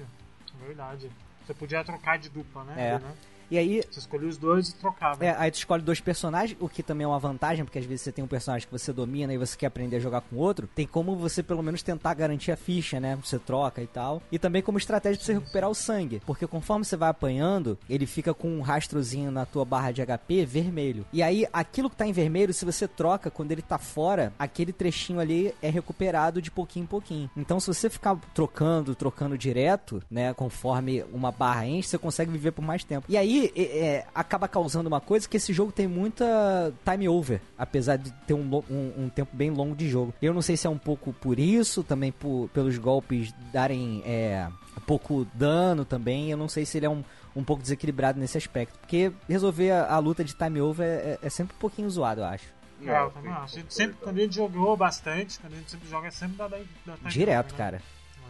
[0.67, 1.11] Verdade.
[1.45, 2.75] Você podia trocar de dupla, né?
[2.77, 2.99] É.
[2.99, 3.15] né?
[3.53, 5.23] E aí, Você escolhia os dois e trocava.
[5.23, 8.01] É, aí tu escolhe dois personagens, o que também é uma vantagem, porque às vezes
[8.01, 10.67] você tem um personagem que você domina e você quer aprender a jogar com outro.
[10.75, 13.15] Tem como você pelo menos tentar garantir a ficha, né?
[13.23, 14.23] Você troca e tal.
[14.33, 16.23] E também como estratégia pra você recuperar o sangue.
[16.25, 20.47] Porque conforme você vai apanhando, ele fica com um rastrozinho na tua barra de HP
[20.47, 21.05] vermelho.
[21.13, 24.73] E aí, aquilo que tá em vermelho, se você troca, quando ele tá fora, aquele
[24.73, 27.31] trechinho ali é recuperado de pouquinho em pouquinho.
[27.37, 30.33] Então, se você ficar trocando, trocando direto, né?
[30.33, 33.05] Conforme uma barra enche, você consegue viver por mais tempo.
[33.11, 37.41] E aí, é, é, acaba causando uma coisa que esse jogo tem muita time over,
[37.57, 40.13] apesar de ter um, um- um tempo bem longo de jogo.
[40.21, 44.47] Eu não sei se é um pouco por isso, também por, pelos golpes darem é,
[44.87, 46.31] pouco dano também.
[46.31, 47.03] Eu não sei se ele é um,
[47.35, 48.79] um pouco desequilibrado nesse aspecto.
[48.79, 52.25] Porque resolver a, a luta de time over é, é sempre um pouquinho zoado, eu
[52.27, 52.47] acho.
[52.85, 53.57] É, eu também acho.
[53.57, 56.37] A gente sempre, quando a gente jogou bastante, quando a gente sempre joga, é sempre
[56.37, 57.59] da, da time Direto, over, né?
[57.59, 57.83] cara.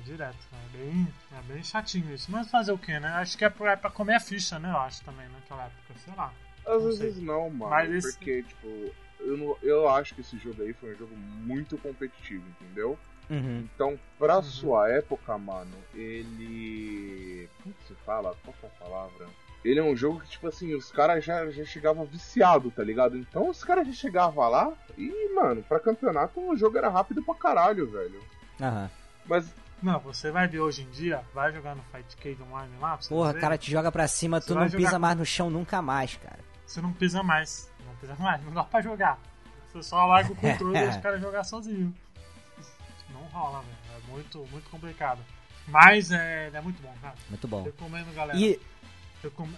[0.05, 0.37] Direto.
[0.53, 2.31] É bem, é bem chatinho isso.
[2.31, 3.09] Mas fazer o quê, né?
[3.09, 4.71] Acho que é pra, é pra comer a ficha, né?
[4.71, 5.95] Eu acho também, naquela época.
[6.05, 6.33] Sei lá.
[6.67, 7.25] Às Não vezes sei.
[7.25, 7.71] não, mano.
[7.71, 11.17] Mas esse- Porque, tipo, eu, não, eu acho que esse jogo aí foi um jogo
[11.17, 12.99] muito competitivo, entendeu?
[13.31, 13.69] Uhum.
[13.75, 14.43] Então, pra Uhum.
[14.43, 17.49] sua época, mano, ele.
[17.63, 18.35] Como que se fala?
[18.45, 19.27] Qual que é a palavra?
[19.65, 23.17] Ele é um jogo que, tipo assim, os caras já, já chegavam viciado, tá ligado?
[23.17, 27.35] Então os caras já chegavam lá e, mano, pra campeonato o jogo era rápido pra
[27.37, 28.21] caralho, velho.
[28.61, 28.91] Aham.
[29.25, 32.91] Mas, Não, você vai ver hoje em dia, vai jogar no Fight Cage Online lá,
[32.97, 35.17] pra você Porra, ver, cara te joga pra cima, Você tu não pisa com- mais
[35.19, 36.39] no chão nunca mais, cara.
[36.65, 37.71] você não pisa mais.
[37.85, 39.19] Não pisa mais, não dá pra jogar.
[39.73, 41.93] Você só larga o controle e os caras jogar sozinho.
[43.13, 43.77] Não rola, velho.
[44.07, 45.21] É muito, muito complicado.
[45.67, 47.15] Mas é, é muito bom, cara.
[47.29, 47.63] Muito bom.
[47.63, 48.39] Recomendo, galera.
[48.39, 48.61] E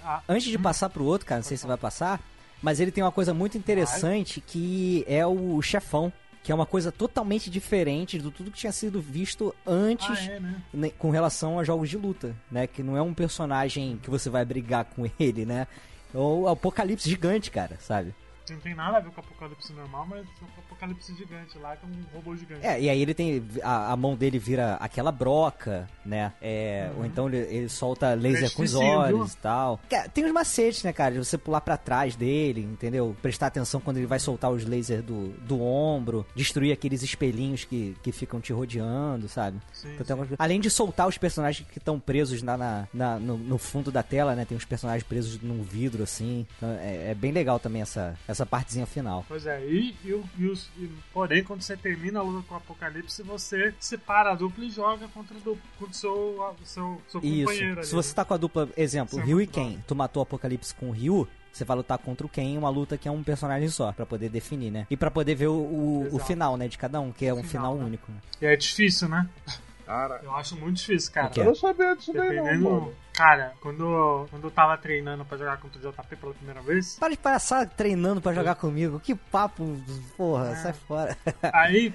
[0.04, 2.20] ah, Antes de hum, passar pro outro, cara, não sei se vai passar,
[2.62, 6.12] mas ele tem uma coisa muito interessante que é o chefão,
[6.44, 10.38] que é uma coisa totalmente diferente do tudo que tinha sido visto antes Ah, é,
[10.38, 10.62] né?
[10.74, 12.66] né, com relação a jogos de luta, né?
[12.66, 15.66] Que não é um personagem que você vai brigar com ele, né?
[16.14, 18.14] É o apocalipse gigante, cara, sabe?
[18.50, 21.86] Não tem nada a ver com o apocalipse normal, mas o apocalipse gigante lá, que
[21.86, 22.66] é um robô gigante.
[22.66, 23.42] É, e aí ele tem.
[23.62, 26.32] A, a mão dele vira aquela broca, né?
[26.42, 26.98] É, Uhum.
[27.00, 29.80] Ou então ele, ele solta laser com os olhos e tal.
[30.12, 31.12] Tem uns macetes, né, cara?
[31.14, 33.16] De você pular pra trás dele, entendeu?
[33.22, 37.96] Prestar atenção quando ele vai soltar os lasers do, do ombro, destruir aqueles espelhinhos que,
[38.02, 39.58] que ficam te rodeando, sabe?
[39.72, 40.12] Sim, Então, sim.
[40.12, 43.90] algumas- Além de soltar os personagens que estão presos na, na- na- no, no fundo
[43.90, 44.44] da tela, né?
[44.44, 46.46] Tem uns personagens presos num vidro, assim.
[46.56, 49.24] Então, é, é bem legal também essa, essa partezinha final.
[49.28, 52.56] Pois é, e, e, e os, e- porém, quando você termina a luta com o
[52.56, 55.56] Apocalipse, você separa a dupla e joga contra contra
[55.90, 57.78] o seu, seu, seu companheiro Isso.
[57.78, 57.86] ali.
[57.86, 58.14] Se você né?
[58.14, 60.88] tá com a dupla, exemplo, Isso é Ryu e Ken, tu matou o Apocalipse com
[60.88, 63.92] o Ryu, você vai lutar contra o Ken, uma luta que é um personagem só,
[63.92, 64.86] pra poder definir, né?
[64.90, 67.44] E pra poder ver o, o, o final, né, de cada um, que é um
[67.44, 67.84] Final, final né?
[67.84, 68.10] único.
[68.10, 68.18] né?
[68.42, 69.28] E é difícil, né?
[69.86, 71.30] cara, Eu acho muito difícil, cara.
[71.36, 72.70] O eu não sabia disso daí não, Dependendo.
[72.70, 72.94] mano.
[73.12, 77.10] Cara, quando, quando eu tava treinando pra jogar contra o JP pela primeira vez, Para
[77.12, 78.98] de passar treinando pra jogar comigo.
[79.00, 79.80] Que papo,
[80.16, 80.54] porra, É.
[80.56, 81.16] sai fora.
[81.52, 81.94] aí.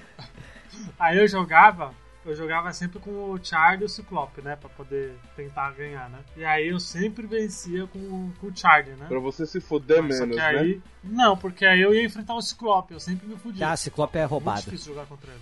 [0.98, 1.92] Aí eu jogava.
[2.24, 4.54] Eu jogava sempre com o Chard e o Ciclope, né?
[4.54, 6.18] Pra poder tentar ganhar, né?
[6.36, 9.06] E aí eu sempre vencia com, com o Chard, né?
[9.08, 10.48] Pra você se fuder Mas menos, que né?
[10.58, 10.82] aí.
[11.02, 13.70] Não, porque aí eu ia enfrentar o Ciclope, eu sempre me fudia.
[13.70, 14.60] Ah, Ciclope é Muito roubado.
[14.62, 15.40] difícil jogar contra ele.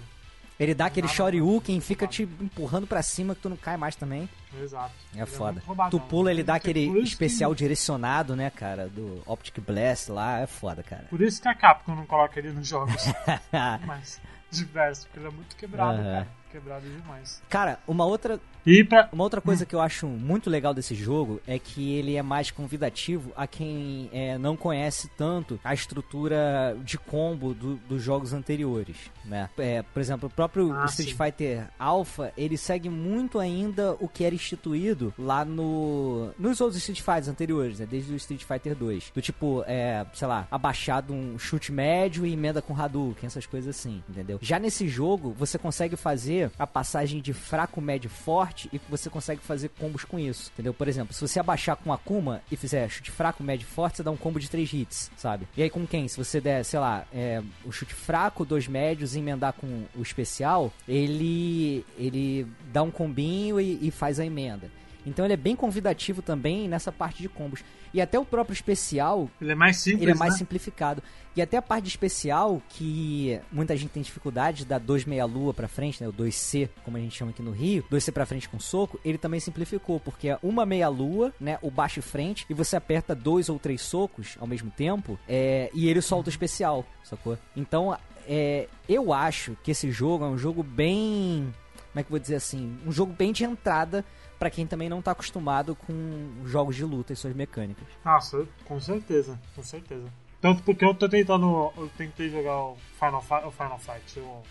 [0.59, 3.95] Ele dá aquele shoryuken e fica te empurrando pra cima que tu não cai mais
[3.95, 4.29] também.
[4.61, 4.93] Exato.
[5.15, 5.53] É Ele foda.
[5.53, 6.47] muito roubadão, tu pula, ele né?
[6.47, 11.05] dá aquele isso que- especial direcionado, né, cara, do Optic Blast lá, é foda, cara.
[11.11, 12.95] Por isso que a Capcom não coloca ele nos jogos
[13.87, 16.05] mais diversos, porque ele é muito quebrado, Aham.
[16.13, 16.29] cara.
[16.51, 17.43] Quebrado demais.
[17.51, 18.41] cara, uma outra
[18.71, 19.09] E pra.
[19.13, 22.51] Uma outra coisa que eu acho muito legal desse jogo é que ele é mais
[22.51, 28.97] convidativo a quem é, não conhece tanto a estrutura de combo do- dos jogos anteriores,
[29.25, 29.49] né?
[29.57, 31.17] É, por exemplo, o próprio Ah, Street sim.
[31.17, 37.01] Fighter Alpha, ele segue muito ainda o que era instituído lá no nos outros Street
[37.01, 37.87] Fighters anteriores, né?
[37.91, 39.13] Desde o Street Fighter 2.
[39.15, 43.75] Do tipo, é, sei lá, abaixado um chute médio e emenda com Hadouken, essas coisas
[43.75, 44.39] assim, entendeu?
[44.43, 49.09] Já nesse jogo, você consegue fazer fazer a passagem de fraco, médio, forte e você
[49.09, 50.75] consegue fazer combos com isso, entendeu?
[50.75, 54.11] Por exemplo, se você abaixar com Akuma e fizer chute fraco, médio, forte, você dá
[54.11, 55.47] um combo de 3 hits, sabe?
[55.57, 56.09] E aí com quem?
[56.09, 60.03] Se você der, sei lá, é, o chute fraco, dois médios e emendar com o
[60.03, 64.71] especial, ele ele dá um combinho e, e faz a emenda.
[65.07, 67.63] Então ele é bem convidativo também nessa parte de combos.
[67.93, 69.29] E até o próprio especial.
[69.41, 70.03] Ele é mais simples.
[70.03, 70.39] Ele é mais né?
[70.39, 71.03] simplificado.
[71.39, 75.55] E até a parte de especial, que muita gente tem dificuldade, da 2 meia lua
[75.55, 76.09] pra frente, né?
[76.09, 79.19] O 2C, como a gente chama aqui no Rio, 2C pra frente com soco, ele
[79.19, 81.57] também simplificou, porque é uma meia lua, né?
[81.63, 85.71] O baixo e frente, e você aperta dois ou três socos ao mesmo tempo, é,
[85.73, 87.39] e ele solta o especial, sacou?
[87.55, 91.55] Então, é, eu acho que esse jogo é um jogo bem.
[91.93, 92.79] Como é que eu vou dizer assim?
[92.87, 94.05] Um jogo bem de entrada
[94.39, 97.87] para quem também não tá acostumado com jogos de luta e suas mecânicas.
[98.05, 100.07] Nossa, com certeza, com certeza.
[100.41, 101.73] Tanto porque eu tô tentando.
[101.77, 104.43] Eu tentei jogar o Final, Fight, o Final Fight, o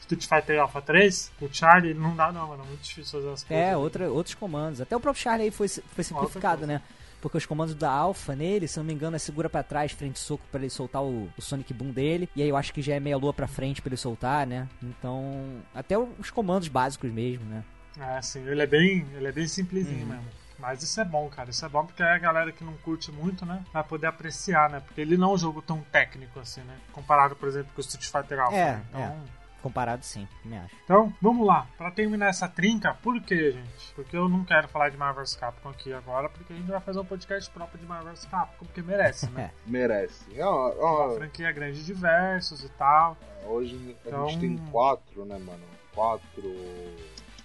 [0.00, 2.62] Street Fighter Alpha 3, o Charlie não dá não, mano.
[2.64, 3.64] É muito difícil fazer as coisas.
[3.66, 4.80] É, outra, outros comandos.
[4.80, 6.82] Até o próprio Charlie aí foi, foi simplificado, né?
[7.24, 10.18] Porque os comandos da Alpha nele, se não me engano, é segura para trás, frente
[10.18, 12.28] soco para ele soltar o, o, Sonic Boom dele.
[12.36, 14.68] E aí eu acho que já é meia lua pra frente para ele soltar, né?
[14.82, 17.64] Então, até os comandos básicos mesmo, né?
[17.98, 20.06] É, sim, ele é bem, ele é bem simplesinho uhum.
[20.06, 20.26] mesmo.
[20.58, 21.48] Mas isso é bom, cara.
[21.48, 24.68] Isso é bom porque aí a galera que não curte muito, né, vai poder apreciar,
[24.68, 24.80] né?
[24.80, 26.76] Porque ele não é um jogo tão técnico assim, né?
[26.92, 28.54] Comparado, por exemplo, com o Street Fighter Alpha.
[28.54, 28.84] É, né?
[28.90, 29.43] então, é.
[29.64, 30.76] Comparado sim, me acho.
[30.84, 31.66] Então, vamos lá.
[31.78, 33.94] Pra terminar essa trinca, por quê, gente?
[33.94, 37.00] Porque eu não quero falar de Marvel's Capcom aqui agora, porque a gente vai fazer
[37.00, 39.52] um podcast próprio de Marvel's Capcom, porque merece, né?
[39.66, 40.38] merece.
[40.38, 43.16] É uma franquia grande de versos e tal.
[43.46, 44.28] Hoje a então...
[44.28, 45.64] gente tem quatro, né, mano?
[45.94, 46.54] Quatro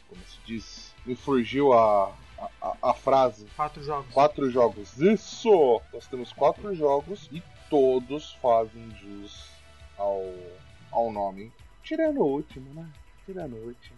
[0.09, 2.11] como se diz, me fugiu a,
[2.61, 3.45] a, a, frase.
[3.55, 4.13] Quatro jogos.
[4.13, 4.97] Quatro jogos.
[4.97, 5.81] Isso!
[5.93, 9.49] Nós temos quatro jogos e todos fazem jus
[9.97, 10.33] ao,
[10.91, 11.49] ao nome.
[11.89, 12.87] Tirando o último, né?
[13.25, 13.97] Tirando o último.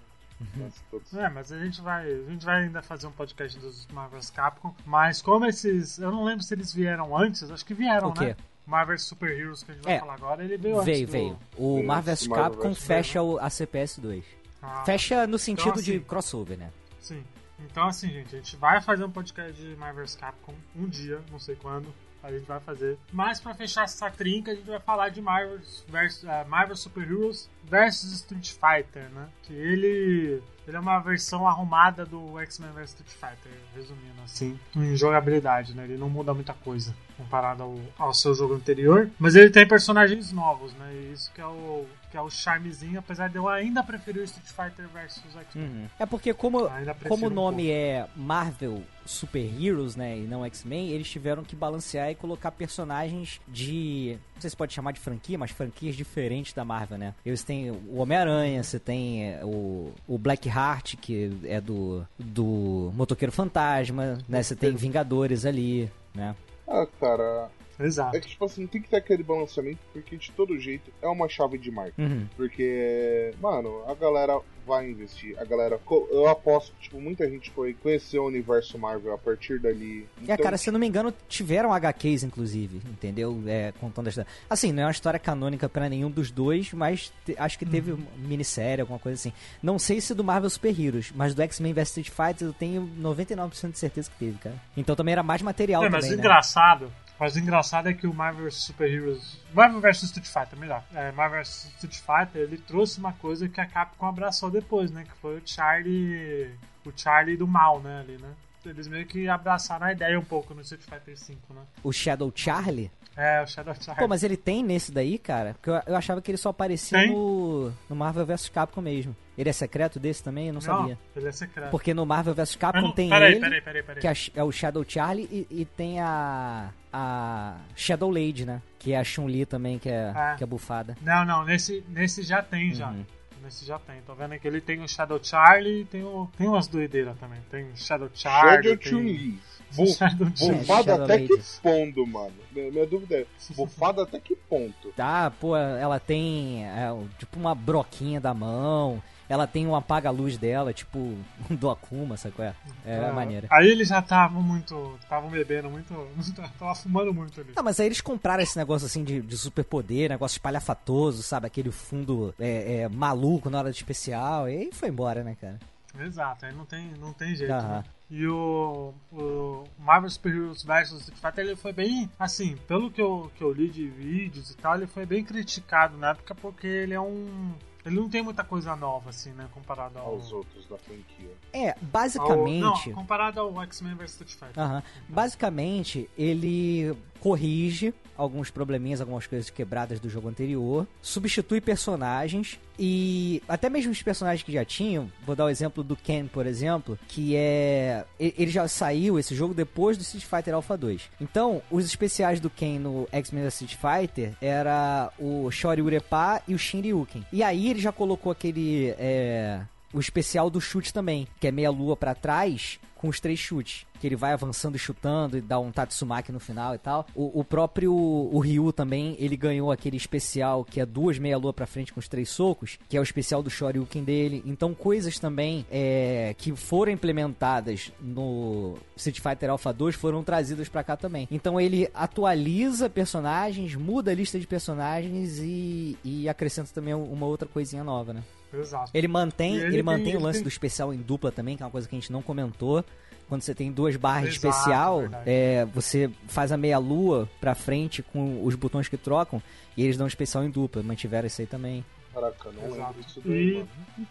[0.89, 1.14] Todos...
[1.14, 2.10] É, mas a gente vai.
[2.10, 4.74] A gente vai ainda fazer um podcast dos Marvel's Capcom.
[4.86, 6.00] Mas como esses.
[6.00, 8.28] Eu não lembro se eles vieram antes, acho que vieram, o quê?
[8.28, 8.38] né?
[8.66, 11.12] Marvel Super Heroes que a gente vai é, falar agora, ele veio, veio antes.
[11.12, 11.39] Veio, veio.
[11.58, 14.24] O Marvel's Capcom fecha o, a CPS 2.
[14.62, 16.72] Ah, Fecha no sentido então, assim, de crossover, né?
[17.02, 17.22] Sim.
[17.60, 21.39] Então, assim, gente, a gente vai fazer um podcast de Marvel's Capcom um dia, não
[21.39, 21.94] sei quando.
[22.24, 22.98] A gente vai fazer.
[23.12, 27.04] Mas para fechar essa trinca, a gente vai falar de Marvel, versus, uh, Marvel Super
[27.04, 29.28] Heroes versus Street Fighter, né?
[29.44, 34.96] Que ele, ele é uma versão arrumada do X-Men vs Street Fighter, resumindo assim, em
[34.96, 35.84] jogabilidade, né?
[35.86, 40.32] Ele não muda muita coisa comparado ao, ao seu jogo anterior, mas ele tem personagens
[40.32, 40.94] novos, né?
[40.94, 44.26] E isso que é o que é o charmezinho, apesar de eu ainda preferir o
[44.26, 45.66] Street Fighter vs X-Men.
[45.66, 45.88] Uhum.
[45.97, 46.70] É porque como,
[47.07, 51.55] como o nome um é Marvel Super Heroes, né, e não X-Men, eles tiveram que
[51.55, 56.53] balancear e colocar personagens de, não sei se pode chamar de franquia, mas franquias diferentes
[56.53, 57.14] da Marvel, né?
[57.26, 62.91] Eles têm o Homem-Aranha, você tem é, o, o Black Heart, que é do, do
[62.93, 64.43] Motoqueiro Fantasma, né?
[64.43, 66.36] Você tem Vingadores ali, né?
[66.68, 67.49] Ah, cara,
[67.86, 68.16] Exato.
[68.16, 71.28] É que, tipo assim, tem que ter aquele balanceamento, porque de todo jeito é uma
[71.28, 71.94] chave de marca.
[72.02, 72.28] Uhum.
[72.36, 75.38] Porque, mano, a galera vai investir.
[75.40, 75.80] A galera,
[76.12, 80.08] eu aposto que, tipo, muita gente foi conhecer o universo Marvel a partir dali.
[80.22, 80.34] Então...
[80.34, 83.42] É, cara, se eu não me engano, tiveram HQs, inclusive, entendeu?
[83.48, 84.30] É, contando a história.
[84.50, 87.92] Assim, não é uma história canônica para nenhum dos dois, mas te, acho que teve
[87.92, 88.06] uhum.
[88.18, 89.34] minissérie, alguma coisa assim.
[89.62, 92.90] Não sei se do Marvel Super Heroes, mas do X-Men vs Street Fighter eu tenho
[93.00, 94.56] 99% de certeza que teve, cara.
[94.76, 96.18] Então também era mais material é, também, mas né?
[96.18, 96.92] engraçado
[97.22, 99.38] mas o engraçado é que o Marvel vs Super Heroes.
[99.54, 100.84] Marvel vs Street Fighter, melhor.
[100.92, 105.04] É, Marvel vs Street Fighter, ele trouxe uma coisa que a Capcom abraçou depois, né?
[105.04, 106.50] Que foi o Charlie.
[106.84, 108.00] O Charlie do mal, né?
[108.00, 108.34] Ali, né?
[108.66, 111.62] Eles meio que abraçaram a ideia um pouco no Street Fighter V, né?
[111.84, 112.90] O Shadow Charlie?
[113.16, 114.01] É, o Shadow Charlie.
[114.01, 115.53] Pô, mas ele tem nesse daí, cara?
[115.53, 119.16] Porque eu, eu achava que ele só aparecia no, no Marvel vs Capcom mesmo.
[119.38, 120.47] Ele é secreto desse também?
[120.47, 120.97] Eu não, não sabia.
[121.16, 121.72] ele é secreto.
[121.72, 124.01] Porque no Marvel vs Capcom não, tem peraí, ele, peraí, peraí, peraí.
[124.01, 128.62] que é, é, o Shadow Charlie, e, e, tem a a Shadow Lady, né?
[128.78, 130.97] Que é a Chun-Li também, que é, é, que é bufada.
[131.01, 132.89] Não, não, nesse, nesse já tem, já.
[132.89, 133.05] Uhum.
[133.44, 134.02] Nesse já tem.
[134.02, 137.39] Tô vendo que ele tem o Shadow Charlie e tem, o, tem umas doideiras também.
[137.50, 138.64] Tem Shadow Charlie.
[138.64, 139.39] Shadow Chun-Li.
[139.76, 141.28] Bufada até Lady.
[141.28, 142.34] que ponto, mano?
[142.52, 143.26] Minha dúvida é,
[143.56, 144.92] bufada até que ponto?
[144.96, 149.02] Tá, pô, ela tem é, tipo uma broquinha da mão,
[149.32, 151.16] ela tem um apaga-luz dela, tipo
[151.50, 152.56] do Akuma, sabe qual é?
[152.86, 153.48] É, é maneira.
[153.50, 154.98] Aí eles já estavam muito.
[155.02, 155.94] estavam bebendo muito.
[156.60, 157.54] Tava fumando muito ali.
[157.56, 161.48] Não, mas aí eles compraram esse negócio assim de, de superpoder, negócio espalhafatoso, sabe?
[161.48, 165.58] Aquele fundo é, é, maluco na hora de especial, e aí foi embora, né, cara?
[165.98, 167.54] Exato, aí não tem, não tem jeito.
[167.54, 167.84] Né?
[168.10, 173.02] E o, o Marvel Super Heroes vs Street Fighter ele foi bem, assim, pelo que
[173.02, 176.68] eu, que eu li de vídeos e tal, ele foi bem criticado na época porque
[176.68, 177.54] ele é um
[177.86, 179.48] Ele não tem muita coisa nova, assim, né?
[179.54, 180.06] Comparado ao.
[180.14, 181.32] Aos outros da franquia.
[181.52, 182.90] É, ao- basicamente.
[182.90, 184.64] não, comparado ao X-Men vs Street Fighter.
[184.64, 184.84] Aham.
[185.10, 193.70] Basicamente, ele corrige alguns probleminhas, algumas coisas quebradas do jogo anterior, substitui personagens e até
[193.70, 197.36] mesmo os personagens que já tinham, vou dar o exemplo do Ken, por exemplo, que
[197.36, 201.10] é ele já saiu esse jogo depois do Street Fighter Alpha 2.
[201.20, 207.26] Então, os especiais do Ken no X-Men Street Fighter era o Shoryurepa e o Shinryuken.
[207.32, 209.62] E aí ele já colocou aquele é,
[209.94, 213.86] o especial do chute também, que é meia lua pra trás com os três chutes.
[214.00, 217.06] Que ele vai avançando e chutando e dá um Tatsumaki no final e tal.
[217.16, 221.54] O, o próprio o Ryu também, ele ganhou aquele especial que é duas meia lua
[221.54, 224.44] pra frente com os três socos, que é o especial do Shoryuken dele.
[224.46, 230.84] Então coisas também é, que foram implementadas no Street Fighter Alpha 2 foram trazidas pra
[230.84, 231.28] cá também.
[231.32, 237.48] Então ele atualiza personagens, muda a lista de personagens e, e acrescenta também uma outra
[237.48, 238.24] coisinha nova, né?
[238.54, 238.91] Exato.
[238.93, 241.56] Ele mantém, ele, ele tem- mantém o ele lance tem- do especial em dupla também,
[241.58, 242.84] que é uma coisa que a gente não comentou.
[243.30, 247.56] Quando você tem duas barras de Exato, especial, é, você faz a meia lua pra
[247.56, 249.41] frente com os botões que trocam
[249.78, 250.84] e eles dão um especial em dupla.
[250.84, 251.86] Mantiveram isso aí também.
[252.14, 252.82] Caraca, eu não Exato.
[252.89, 253.70] lembro disso daí, E- mano.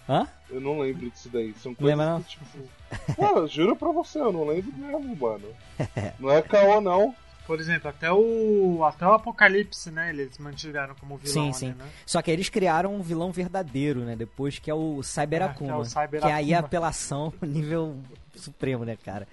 [0.08, 0.28] Hã?
[0.48, 1.52] Eu não lembro disso daí.
[1.62, 2.22] São coisas Lembra não?
[2.22, 2.46] que, tipo...
[3.20, 5.48] Cara, eu juro pra você, eu não lembro mesmo, mano.
[6.18, 7.14] Não é caô, não.
[7.50, 8.84] Por exemplo, até o.
[8.84, 10.10] Até o Apocalipse, né?
[10.10, 11.68] Eles mantiveram como vilão Sim, ali, sim.
[11.76, 11.90] né?
[12.06, 14.14] Só que eles criaram um vilão verdadeiro, né?
[14.14, 15.76] Depois que é o Cyber É, que é Akuma.
[15.78, 16.66] o Cyber que aí é Akuma.
[16.68, 17.98] apelação nível
[18.36, 19.26] supremo, né, cara?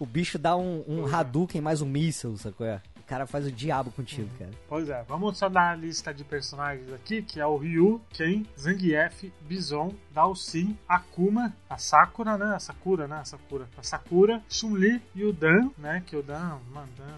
[0.00, 1.14] O bicho dá um, um é.
[1.14, 2.66] Hadouken mais um míssil, sacou?
[2.66, 2.82] É?
[2.98, 4.38] O cara faz o diabo contigo, Uhum.
[4.38, 4.50] cara.
[4.68, 8.44] Pois é, vamos só dar a lista de personagens aqui, que é o Ryu, Ken,
[8.58, 12.52] Zangief, Bison, Dalsin, Akuma, a Sakura, né?
[12.56, 13.18] A Sakura, né?
[13.20, 13.68] A Sakura.
[13.78, 16.02] A Sakura, Chun-Li e o Dan, né?
[16.04, 17.14] Que o Dan, mano, Dan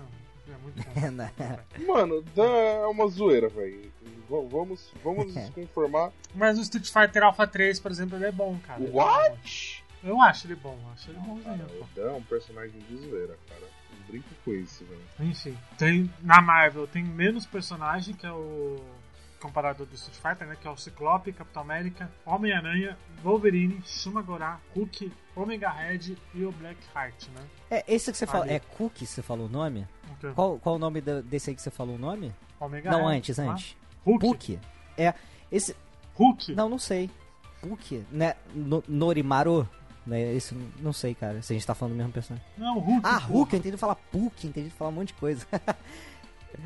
[0.63, 1.07] muito bom.
[1.07, 1.33] É, né?
[1.87, 3.91] Mano, Dan é uma zoeira, velho.
[4.51, 6.11] Vamos, vamos nos conformar.
[6.35, 8.81] Mas o Street Fighter Alpha 3, por exemplo, ele é bom, cara.
[8.83, 9.83] Ele é What?
[10.03, 10.09] bom.
[10.09, 11.85] Eu acho ele bom, eu acho ele bonzinho, Cara, pô.
[11.85, 13.61] o Dan é um personagem de zoeira, cara.
[13.93, 15.01] Não brinco com isso, velho.
[15.21, 18.81] Enfim, tem na Marvel tem menos personagem que é o
[19.43, 20.57] comparado do Street Fighter, né?
[20.61, 26.79] Que é o Ciclope, Capitão América, Homem-Aranha, Wolverine, Shumagorá, Hulk, Omega Red e o Black
[26.95, 27.43] Heart, né?
[27.71, 29.87] É, esse que você falou, é Cookie, você falou o nome?
[30.11, 30.33] O quê?
[30.35, 32.33] Qual, qual o nome desse aí que você falou o nome?
[32.61, 33.77] Omega não, Red, antes, antes.
[34.07, 34.59] Hulk.
[34.97, 35.13] É,
[35.51, 35.75] esse...
[36.15, 36.55] Hulk.
[36.55, 37.11] Não, não sei.
[37.63, 38.35] Puki, né?
[38.55, 39.69] No, Norimaru?
[40.05, 40.35] Né?
[40.35, 42.47] Esse, não sei, cara, se a gente tá falando do mesmo personagem.
[42.59, 43.01] Não, Hulk.
[43.05, 43.19] Ah.
[43.19, 45.47] Hulk, eu entendi falar Puki, entendi falar um monte de coisa.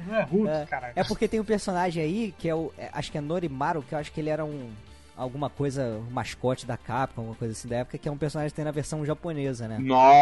[0.07, 0.93] Não é Hulk, É, caralho.
[0.97, 2.73] É porque tem um personagem aí que é o.
[2.79, 4.71] é, acho que é Norimaru, que eu acho que ele era um.
[5.17, 8.51] Alguma coisa, um mascote da Capcom, alguma coisa assim da época, que é um personagem
[8.51, 9.79] que tem na versão japonesa, né?
[9.79, 10.13] Nossa!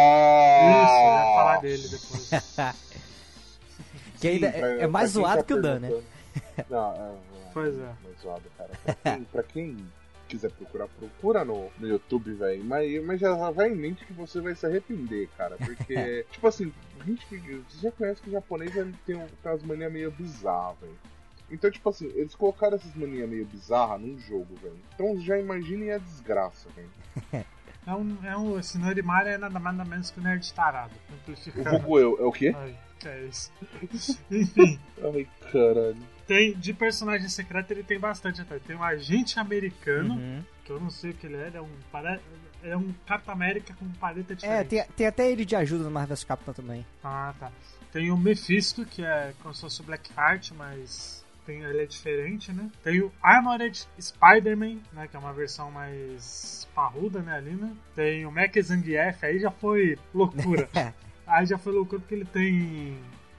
[0.85, 2.31] Isso, eu ia falar dele depois.
[4.21, 5.91] Que ainda Sim, é, pra- é mais zoado tá que o Dan, né?
[6.71, 7.83] Não, é, é, Pois é.
[8.05, 8.71] mais zoado, cara.
[8.85, 9.87] Pra quem, pra quem
[10.29, 12.65] quiser procurar, procura no, no YouTube, velho.
[12.65, 15.57] Mas, mas já vai em mente que você vai se arrepender, cara.
[15.57, 18.73] Porque, tipo assim, a gente que você já conhece que o japonês
[19.07, 20.99] tem um- umas manias meio bizarras, velho.
[21.51, 24.79] Então, tipo assim, eles colocaram essas manias meio bizarras num jogo, velho.
[24.95, 27.45] Então já imaginem a desgraça, velho.
[27.87, 30.95] É um, é um, esse Norimar é nada mais nada menos que o nerd tarado.
[31.11, 31.69] O Amplificando.
[31.69, 32.51] vulgo eu, é o quê?
[32.57, 33.53] Ai, que é isso.
[34.31, 34.81] Enfim.
[35.03, 35.97] Ai, caralho.
[36.27, 38.59] Tem, de personagem secreto ele tem bastante até.
[38.59, 40.43] Tem um agente americano, Uhum.
[40.65, 42.21] que eu não sei o que ele é, ele é um, pare...
[42.63, 44.69] é um Capitão América com paleta É, diferente.
[44.69, 46.87] tem, tem até ele de ajuda no Marvel vs Capcom também.
[47.03, 47.53] Ah, tá.
[47.93, 52.53] Tem o Mephisto, que é como se fosse o Blackheart, mas tem, ele é diferente,
[52.53, 52.71] né?
[52.83, 55.07] Tem o Armored Spider-Man, né?
[55.07, 57.73] Que é uma versão mais parruda, né, ali, né?
[57.95, 60.69] Tem o Mech Zangief, aí já foi loucura.
[61.27, 62.99] aí já foi loucura porque ele tem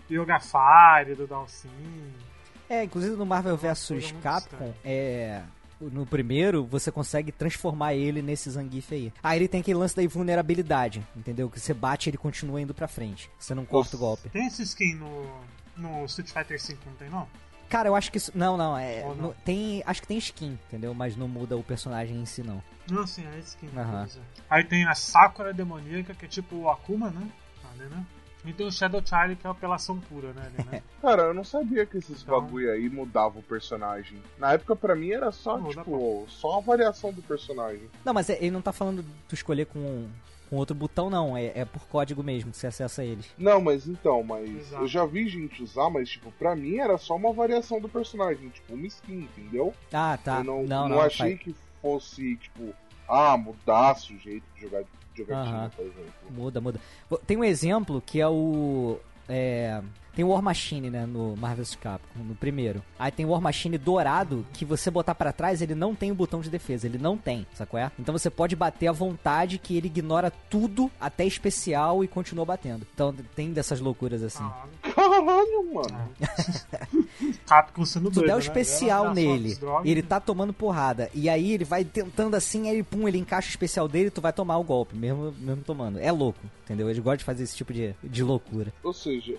[0.09, 1.67] Yoga Fire do Dalsin.
[2.69, 5.41] É, inclusive no Marvel vs Capcom, é.
[5.79, 9.13] No primeiro, você consegue transformar ele nesse Zangief aí.
[9.21, 11.49] Aí ele tem aquele lance da invulnerabilidade, entendeu?
[11.49, 13.29] Que você bate e ele continua indo pra frente.
[13.37, 14.29] Você não corta o golpe.
[14.29, 15.27] Tem esse skin no,
[15.75, 17.27] no Street Fighter V, não tem não?
[17.69, 18.31] Cara, eu acho que isso.
[18.33, 19.01] Não, não, é.
[19.01, 19.15] Não?
[19.15, 19.83] no- tem.
[19.85, 20.93] Acho que tem skin, entendeu?
[20.93, 22.63] Mas não muda o personagem em si, não.
[22.89, 23.67] Não, sim, é skin.
[23.75, 24.19] É.
[24.49, 27.27] Aí tem a Sakura demoníaca, que é tipo o Akuma, né?
[27.73, 28.05] Ali, né?
[28.45, 30.51] E tem o Shadow Charlie, que é a apelação pura, né?
[30.57, 30.83] Ali, né?
[31.01, 34.21] Cara, eu não sabia que esses Então- bagulho aí mudavam o personagem.
[34.37, 37.89] Na época, pra mim, era só, Muda, tipo, só a variação do personagem.
[38.03, 40.07] Não, mas é- ele não tá falando de tu escolher com,
[40.49, 41.35] com outro botão, não.
[41.35, 43.27] É, é por código mesmo que você acessa eles.
[43.37, 44.83] Não, mas então, mas Exato.
[44.83, 48.49] eu já vi gente usar, mas, tipo, pra mim era só uma variação do personagem,
[48.49, 49.73] tipo, uma skin, entendeu?
[49.91, 50.37] Ah, tá.
[50.39, 52.73] eu não, não, não, não, achei faz- que fosse, tipo,
[53.07, 54.83] ah, mudasse o jeito de jogar
[55.15, 55.69] jogatina, Aham.
[55.69, 56.13] por exemplo.
[56.31, 56.79] Muda, muda.
[57.25, 58.99] Tem um exemplo que é o.
[59.29, 59.81] é,
[60.15, 62.81] tem o War Machine, né, no Marvel vs Capcom, no primeiro.
[62.97, 66.15] Aí tem o War Machine dourado, que você botar para trás, ele não tem o
[66.15, 67.79] botão de defesa, ele não tem, sacou?
[67.79, 67.91] É?
[67.99, 72.87] Então você pode bater à vontade, que ele ignora tudo, até especial, e continua batendo.
[72.93, 74.45] Então tem dessas loucuras assim.
[74.81, 76.09] Caralho, mano.
[77.45, 78.43] Capcom sendo Tu doido, der o né?
[78.43, 82.81] especial Ela nele, e ele tá tomando porrada, e aí ele vai tentando assim, aí
[82.83, 85.99] pum, ele encaixa o especial dele, tu vai tomar o golpe, mesmo, mesmo tomando.
[85.99, 86.89] É louco, entendeu?
[86.89, 88.73] Ele gosta de fazer esse tipo de, de loucura.
[88.83, 89.33] Ou seja,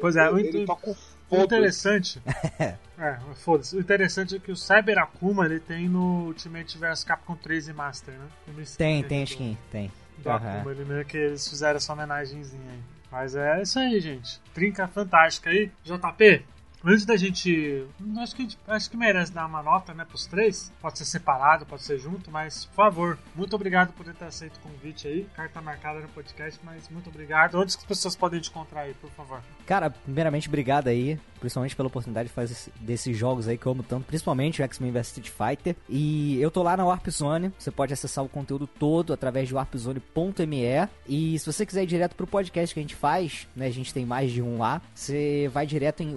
[0.00, 0.94] Pois é, o ele, inter- tá O
[1.28, 2.22] foda interessante.
[2.98, 3.76] é, foda-se.
[3.76, 8.14] O interessante é que o Cyber Akuma ele tem no Ultimate vs Capcom 3 Master,
[8.14, 8.26] né?
[8.46, 9.92] Tem skin Tem, ali tem do- skin, tem.
[10.18, 10.56] Do Aham.
[10.56, 12.80] Akuma, ele meio que eles fizeram essa homenagenzinha aí.
[13.10, 14.40] Mas é isso aí, gente.
[14.52, 15.70] Trinca fantástica aí.
[15.84, 16.44] JP,
[16.84, 17.84] antes da gente.
[18.18, 20.72] Acho que, acho que merece dar uma nota, né, pros três.
[20.80, 24.60] Pode ser separado, pode ser junto, mas, por favor, muito obrigado por ter aceito o
[24.60, 25.26] convite aí.
[25.34, 27.56] Carta marcada no podcast, mas muito obrigado.
[27.58, 29.40] Onde que as pessoas podem te encontrar aí, por favor?
[29.66, 33.72] Cara, primeiramente, obrigado aí, principalmente pela oportunidade de fazer esse- desses jogos aí que eu
[33.72, 35.76] amo tanto, principalmente o X-Men vs Street Fighter.
[35.88, 39.54] E eu tô lá na Warp Zone, você pode acessar o conteúdo todo através de
[39.54, 40.88] warpzone.me.
[41.08, 43.92] E se você quiser ir direto pro podcast que a gente faz, né, a gente
[43.92, 46.14] tem mais de um lá, você vai direto em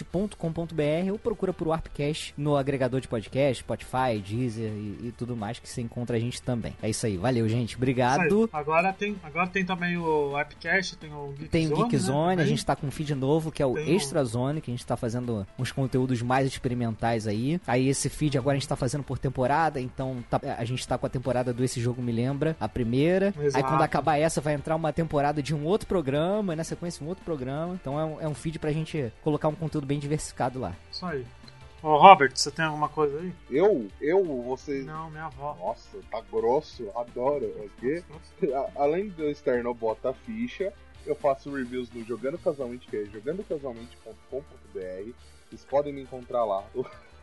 [0.00, 5.58] warpcast.com.br ou procura por Warpcast no agregador de podcast, Spotify, Deezer e, e tudo mais
[5.58, 6.74] que você encontra a gente também.
[6.82, 8.20] É isso aí, valeu, gente, obrigado.
[8.22, 8.48] aí.
[8.52, 11.98] Agora tem, agora tem também o Appcast, tem o Geek Tem o Zone, Geek né,
[11.98, 12.46] Zone, a também.
[12.46, 14.86] gente tá com um feed novo que é o Tem Extra Zone, que a gente
[14.86, 17.60] tá fazendo uns conteúdos mais experimentais aí.
[17.66, 20.96] Aí esse feed agora a gente tá fazendo por temporada, então tá- a gente tá
[20.98, 23.34] com a temporada do Esse Jogo Me Lembra, a primeira.
[23.38, 23.66] Aí Exato.
[23.66, 27.08] quando acabar essa vai entrar uma temporada de um outro programa, e na sequência um
[27.08, 27.74] outro programa.
[27.80, 30.74] Então é um, é um feed pra gente colocar um conteúdo bem diversificado lá.
[30.90, 31.26] Isso aí.
[31.82, 33.32] Ô, Robert, você tem alguma coisa aí?
[33.50, 33.88] Eu?
[34.00, 34.24] Eu?
[34.44, 34.82] Você.
[34.82, 35.56] Não, minha avó.
[35.58, 37.52] Nossa, tá grosso, adoro.
[37.78, 38.04] Ok?
[38.54, 40.72] A- Além do externo bota a ficha,
[41.04, 45.10] eu faço reviews no Jogando Casualmente, que é jogandocasualmente.com.br.
[45.50, 46.62] Vocês podem me encontrar lá.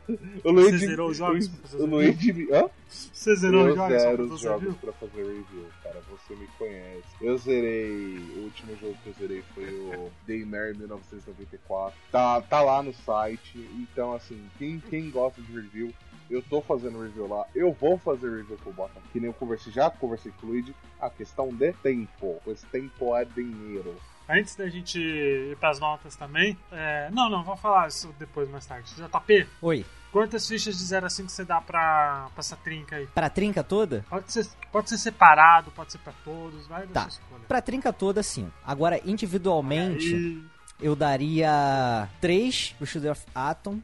[0.44, 0.88] O, o Você Luigi.
[0.88, 2.34] zerou os jogos pra fazer O review?
[2.36, 2.54] Luigi.
[2.54, 2.70] Hã?
[2.90, 4.02] Você zerou eu os jogos?
[4.02, 6.02] zero os pra fazer jogos pra fazer review, cara.
[6.10, 7.04] Você me conhece.
[7.22, 8.18] Eu zerei.
[8.38, 11.98] O último jogo que eu zerei foi o Daymare 1994.
[12.12, 13.58] Tá, tá lá no site.
[13.78, 15.94] Então, assim, quem, quem gosta de review,
[16.30, 17.46] eu tô fazendo review lá.
[17.54, 19.00] Eu vou fazer review com o Bota.
[19.12, 20.74] Que nem eu conversei, já conversei com o Luigi.
[21.00, 22.42] A questão de tempo.
[22.44, 23.96] Pois tempo é dinheiro.
[24.28, 26.56] Antes da gente ir pras notas também.
[26.72, 28.92] é, Não, não, vamos falar isso depois, mais tarde.
[28.96, 33.08] JP, Oi, quantas fichas de 0 a 5 você dá pra, pra essa trinca aí?
[33.08, 34.06] pra trinca toda?
[34.10, 37.08] Pode ser, pode ser separado, pode ser pra todos, vai da Tá.
[37.08, 37.42] escolha.
[37.48, 38.52] Pra trinca toda, sim.
[38.66, 40.14] Agora, individualmente.
[40.16, 40.44] Aí,
[40.82, 43.82] Eu daria 3 pro Shooter of Atom,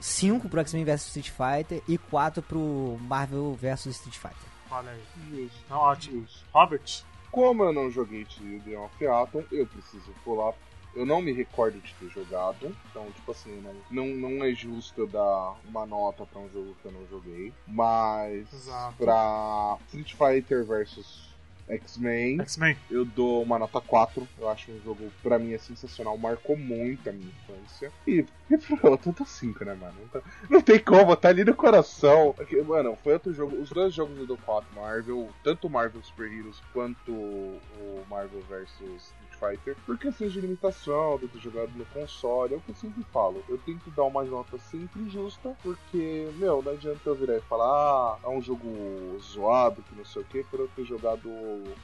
[0.00, 4.48] 5 pro X-Men vs Street Fighter e 4 pro Marvel vs Street Fighter.
[4.70, 5.00] olha aí.
[5.30, 5.58] Justo.
[5.64, 6.20] Então, ótimo.
[6.22, 6.44] Justo.
[6.52, 8.26] Robert, Como eu não joguei
[8.64, 10.52] The of Atom, eu preciso pular.
[10.94, 15.00] Eu não me recordo de ter jogado, então, tipo assim, não, não, não é justo
[15.00, 17.52] eu dar uma nota pra um jogo que eu não joguei.
[17.66, 18.96] Mas, Exato.
[18.98, 21.32] pra Street Fighter vs
[21.68, 22.76] X-Men, X-Men.
[22.90, 24.28] eu dou uma nota 4.
[24.38, 26.18] Eu acho um jogo, pra mim, é sensacional.
[26.18, 27.90] Marcou muito a minha infância.
[28.06, 29.94] E, e eu dou 5, né, mano?
[29.98, 32.34] Não, tá- não tem como, tá ali no coração.
[32.36, 33.56] Porque, Mano, foi outro jogo.
[33.56, 38.42] Os dois jogos eu dou 4 Marvel, tanto o Marvel Super Heroes quanto o Marvel
[38.42, 42.70] vs Fighter, por questões de limitação, de eu ter jogado no console, é o que
[42.70, 43.42] eu sempre falo.
[43.48, 47.66] Eu tento dar uma nota sempre justa, porque, meu, não adianta eu virar e falar,
[47.66, 51.28] ah, é um jogo zoado, que não sei o que, por eu ter jogado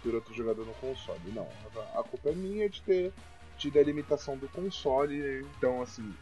[0.02, 1.20] por outro jogador no console.
[1.34, 1.48] Não,
[1.94, 3.12] a culpa é minha de ter
[3.56, 6.14] tido a limitação do console, então assim.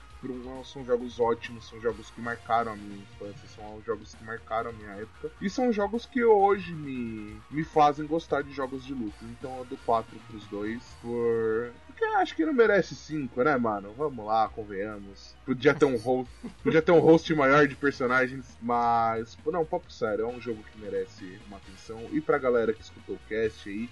[0.65, 4.73] São jogos ótimos, são jogos que marcaram a minha infância, são jogos que marcaram a
[4.73, 5.31] minha época.
[5.41, 9.17] E são jogos que hoje me, me fazem gostar de jogos de luta.
[9.23, 10.83] Então eu dou 4 pros dois.
[11.01, 11.73] Por.
[11.87, 13.95] Porque acho que não merece 5, né, mano?
[13.97, 15.35] Vamos lá, convenhamos.
[15.45, 16.31] Podia ter um host,
[16.63, 19.39] podia ter um host maior de personagens, mas.
[19.47, 22.01] Não, papo sério, é um jogo que merece uma atenção.
[22.11, 23.89] E pra galera que escutou o cast aí,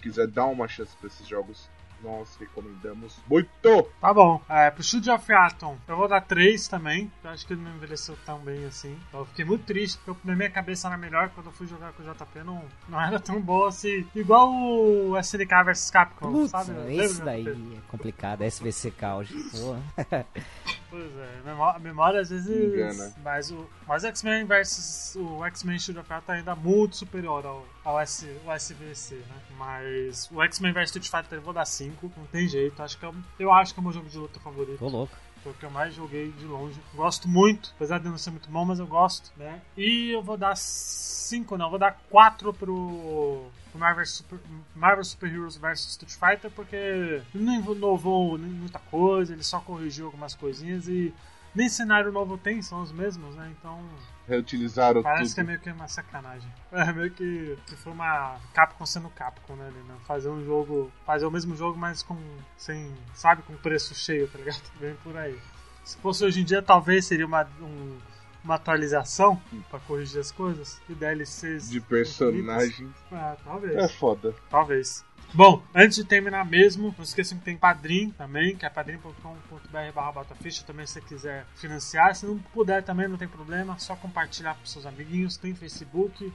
[0.00, 1.68] quiser dar uma chance pra esses jogos,
[2.02, 3.88] nós recomendamos muito!
[4.00, 4.40] Tá bom.
[4.48, 7.10] É, pro Shoot of Atom, eu vou dar 3 também.
[7.22, 8.98] Eu acho que ele não envelheceu tão bem assim.
[9.08, 11.30] Então, eu fiquei muito triste, porque na minha cabeça era melhor.
[11.30, 14.06] Quando eu fui jogar com o JP, não, não era tão boa assim.
[14.14, 16.72] Igual o SNK vs Capcom, Putz, sabe?
[16.96, 19.28] esse daí é complicado, SVC Caos.
[19.30, 20.26] Porra.
[20.92, 22.48] Pois é, memória, memória às vezes.
[22.74, 23.14] Engana.
[23.24, 27.66] Mas o mas X-Men versus o X-Men Shield of Atom é ainda muito superior ao,
[27.82, 29.36] ao, S, ao SVC, né?
[29.56, 32.82] Mas o X-Men vs Street Fighter eu vou dar 5, não tem jeito.
[32.82, 34.78] Acho que é, o- eu acho que é o meu jogo de luta favorito.
[34.78, 35.16] Tô louco.
[35.42, 36.78] Foi o que eu mais joguei de longe.
[36.94, 39.60] Gosto muito, apesar de não ser muito bom, mas eu gosto, né?
[39.76, 43.46] E eu vou dar 5, não, eu vou dar 4 pro
[43.78, 44.38] Marvel Super,
[44.74, 50.06] Marvel Super Heroes vs Street Fighter, porque ele não inovou muita coisa, ele só corrigiu
[50.06, 51.12] algumas coisinhas e
[51.54, 53.52] nem cenário novo tem, são os mesmos, né?
[53.58, 53.78] Então.
[54.26, 55.34] Reutilizaram Parece tudo.
[55.34, 56.50] que é meio que uma sacanagem.
[56.72, 59.70] É meio que, que foi uma Capcom sendo Capcom, né?
[59.70, 59.94] né?
[60.06, 60.90] Fazer um jogo.
[61.04, 62.16] Fazer o mesmo jogo, mas com.
[62.56, 62.94] sem.
[63.14, 64.62] sabe, com preço cheio, tá ligado?
[64.80, 65.38] Bem por aí.
[65.84, 67.46] Se fosse hoje em dia, talvez seria uma.
[67.60, 67.98] Um,
[68.44, 69.40] uma atualização
[69.70, 72.90] pra corrigir as coisas e DLCs De personagens.
[73.10, 73.76] Ah, talvez.
[73.76, 74.34] É foda.
[74.50, 75.04] Talvez.
[75.34, 80.24] Bom, antes de terminar mesmo, não esqueçam que tem Padrim também, que é padrim.com.br barra
[80.66, 82.14] também se você quiser financiar.
[82.14, 85.38] Se não puder também, não tem problema, só compartilhar com seus amiguinhos.
[85.38, 86.30] Tem Facebook,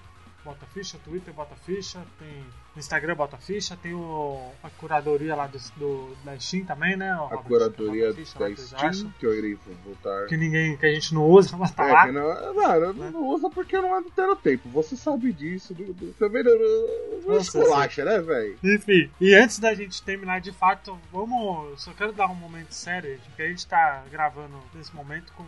[0.47, 2.45] Bota Ficha, Twitter Bota Ficha, tem
[2.77, 7.13] Instagram Bota Ficha, tem o, a curadoria lá do, do, da Steam também, né?
[7.15, 10.27] O A Robert curadoria Ficha, da Steam, que eu irei voltar.
[10.27, 12.11] Que ninguém, que a gente não usa, mas tá É, lá.
[12.11, 14.69] não, mano, eu não uso porque não ando tendo tempo.
[14.69, 15.73] Você sabe disso.
[15.73, 18.57] Do, do, também não, não, não esculacha, né, velho?
[18.63, 21.81] Enfim, e antes da gente terminar de fato, vamos.
[21.81, 25.43] Só quero dar um momento sério, gente, porque a gente tá gravando nesse momento com,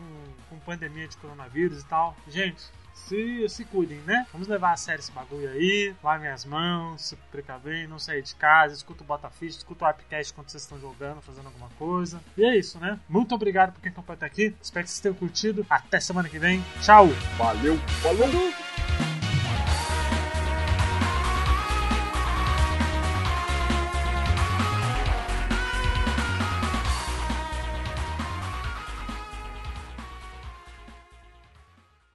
[0.50, 2.18] com pandemia de coronavírus e tal.
[2.28, 2.62] Gente,
[3.08, 4.26] se, se cuidem, né?
[4.32, 8.36] Vamos levar a sério esse bagulho aí, lavem as mãos, se precaver, não sair de
[8.36, 12.22] casa, escuta o Botafish, escuta o Appcast quando vocês estão jogando, fazendo alguma coisa.
[12.38, 13.00] E é isso, né?
[13.08, 14.56] Muito obrigado por quem acompanhou até aqui.
[14.62, 15.66] Espero que vocês tenham curtido.
[15.70, 16.64] Até semana que vem.
[16.82, 17.08] Tchau!
[17.38, 18.79] Valeu, falou!